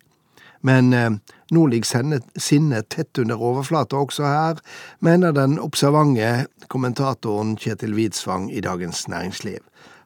Men 0.66 0.92
eh, 0.92 1.10
nå 1.54 1.66
ligger 1.70 2.20
sinnet 2.40 2.88
tett 2.90 3.18
under 3.22 3.42
overflata 3.42 4.00
også 4.00 4.26
her, 4.26 4.62
mener 5.04 5.36
den 5.36 5.60
observante 5.62 6.46
kommentatoren 6.72 7.54
Kjetil 7.60 7.94
Widsvang 7.94 8.50
i 8.50 8.64
Dagens 8.64 9.06
Næringsliv. 9.08 9.60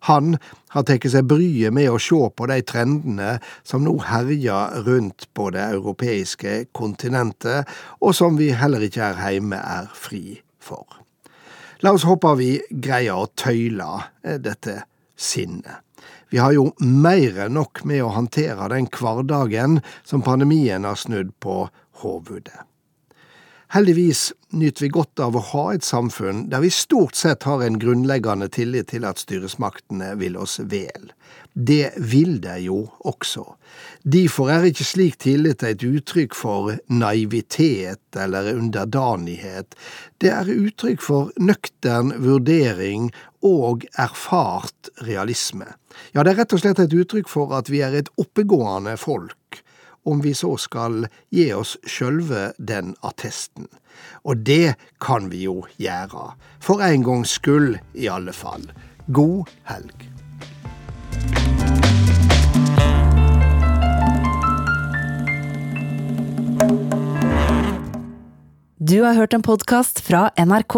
Han 0.08 0.36
har 0.72 0.86
tatt 0.88 1.04
seg 1.12 1.28
bryet 1.28 1.74
med 1.76 1.90
å 1.92 1.98
se 2.00 2.20
på 2.36 2.48
de 2.48 2.60
trendene 2.64 3.34
som 3.68 3.84
nå 3.84 3.98
herjer 4.08 4.80
rundt 4.86 5.28
på 5.36 5.50
det 5.52 5.66
europeiske 5.76 6.54
kontinentet, 6.76 7.68
og 8.00 8.16
som 8.16 8.40
vi 8.40 8.48
heller 8.56 8.84
ikke 8.86 9.12
her 9.20 9.36
hjemme 9.36 9.60
er 9.60 9.92
fri 9.92 10.40
for. 10.60 11.00
La 11.82 11.92
oss 11.96 12.04
håpe 12.04 12.34
vi 12.36 12.50
greier 12.70 13.16
å 13.16 13.30
tøyle 13.40 13.86
eh, 14.22 14.36
dette 14.36 14.82
sinnet. 15.16 15.80
Vi 16.30 16.38
har 16.38 16.52
jo 16.52 16.66
mer 16.84 17.38
enn 17.46 17.56
nok 17.56 17.80
med 17.88 18.04
å 18.04 18.12
håndtere 18.14 18.68
den 18.72 18.88
hverdagen 18.92 19.80
som 20.04 20.22
pandemien 20.22 20.84
har 20.84 20.98
snudd 21.00 21.32
på 21.40 21.64
hovudet. 22.02 22.69
Heldigvis 23.70 24.32
nyter 24.50 24.82
vi 24.82 24.88
godt 24.90 25.20
av 25.22 25.36
å 25.38 25.40
ha 25.52 25.60
et 25.70 25.84
samfunn 25.86 26.48
der 26.50 26.64
vi 26.64 26.72
stort 26.74 27.14
sett 27.14 27.44
har 27.46 27.60
en 27.62 27.76
grunnleggende 27.78 28.48
tillit 28.50 28.88
til 28.90 29.06
at 29.06 29.22
styresmaktene 29.22 30.08
vil 30.18 30.34
oss 30.42 30.56
vel. 30.72 31.12
Det 31.54 31.92
vil 31.94 32.40
de 32.42 32.56
jo 32.64 32.80
også. 33.06 33.44
Derfor 34.02 34.50
er 34.50 34.66
ikke 34.66 34.88
slik 34.88 35.20
tillit 35.22 35.62
et 35.62 35.86
uttrykk 35.86 36.34
for 36.34 36.74
naivitet 36.90 38.18
eller 38.18 38.50
underdanighet. 38.56 39.78
Det 40.18 40.34
er 40.34 40.50
uttrykk 40.50 41.06
for 41.06 41.30
nøktern 41.38 42.10
vurdering 42.26 43.12
og 43.46 43.86
erfart 43.94 44.90
realisme. 45.06 45.76
Ja, 46.10 46.24
det 46.24 46.34
er 46.34 46.42
rett 46.42 46.58
og 46.58 46.66
slett 46.66 46.82
et 46.82 46.98
uttrykk 47.04 47.30
for 47.30 47.54
at 47.54 47.70
vi 47.70 47.84
er 47.86 47.94
et 48.02 48.10
oppegående 48.18 48.98
folk 48.98 49.62
om 50.04 50.20
vi 50.24 50.34
så 50.34 50.54
skal 50.60 51.06
gi 51.34 51.50
oss 51.54 51.76
sjølve 51.86 52.50
den 52.58 52.94
attesten. 53.06 53.68
Og 54.24 54.44
det 54.46 54.76
kan 55.02 55.28
vi 55.32 55.44
jo 55.46 55.62
gjøre. 55.80 56.32
For 56.62 56.82
en 56.84 57.04
gangs 57.06 57.36
skyld, 57.38 57.78
i 57.94 58.08
alle 58.08 58.34
fall. 58.36 58.64
God 59.08 59.50
helg. 59.68 60.06
Du 68.80 69.02
har 69.04 69.14
hørt 69.14 69.34
en 69.36 69.44
podkast 69.44 70.00
fra 70.02 70.30
NRK. 70.40 70.76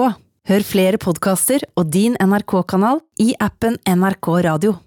Hør 0.50 0.64
flere 0.66 0.98
podkaster 0.98 1.62
og 1.78 1.92
din 1.94 2.16
NRK-kanal 2.18 2.98
i 3.22 3.30
appen 3.38 3.78
NRK 3.87 4.28
Radio. 4.42 4.80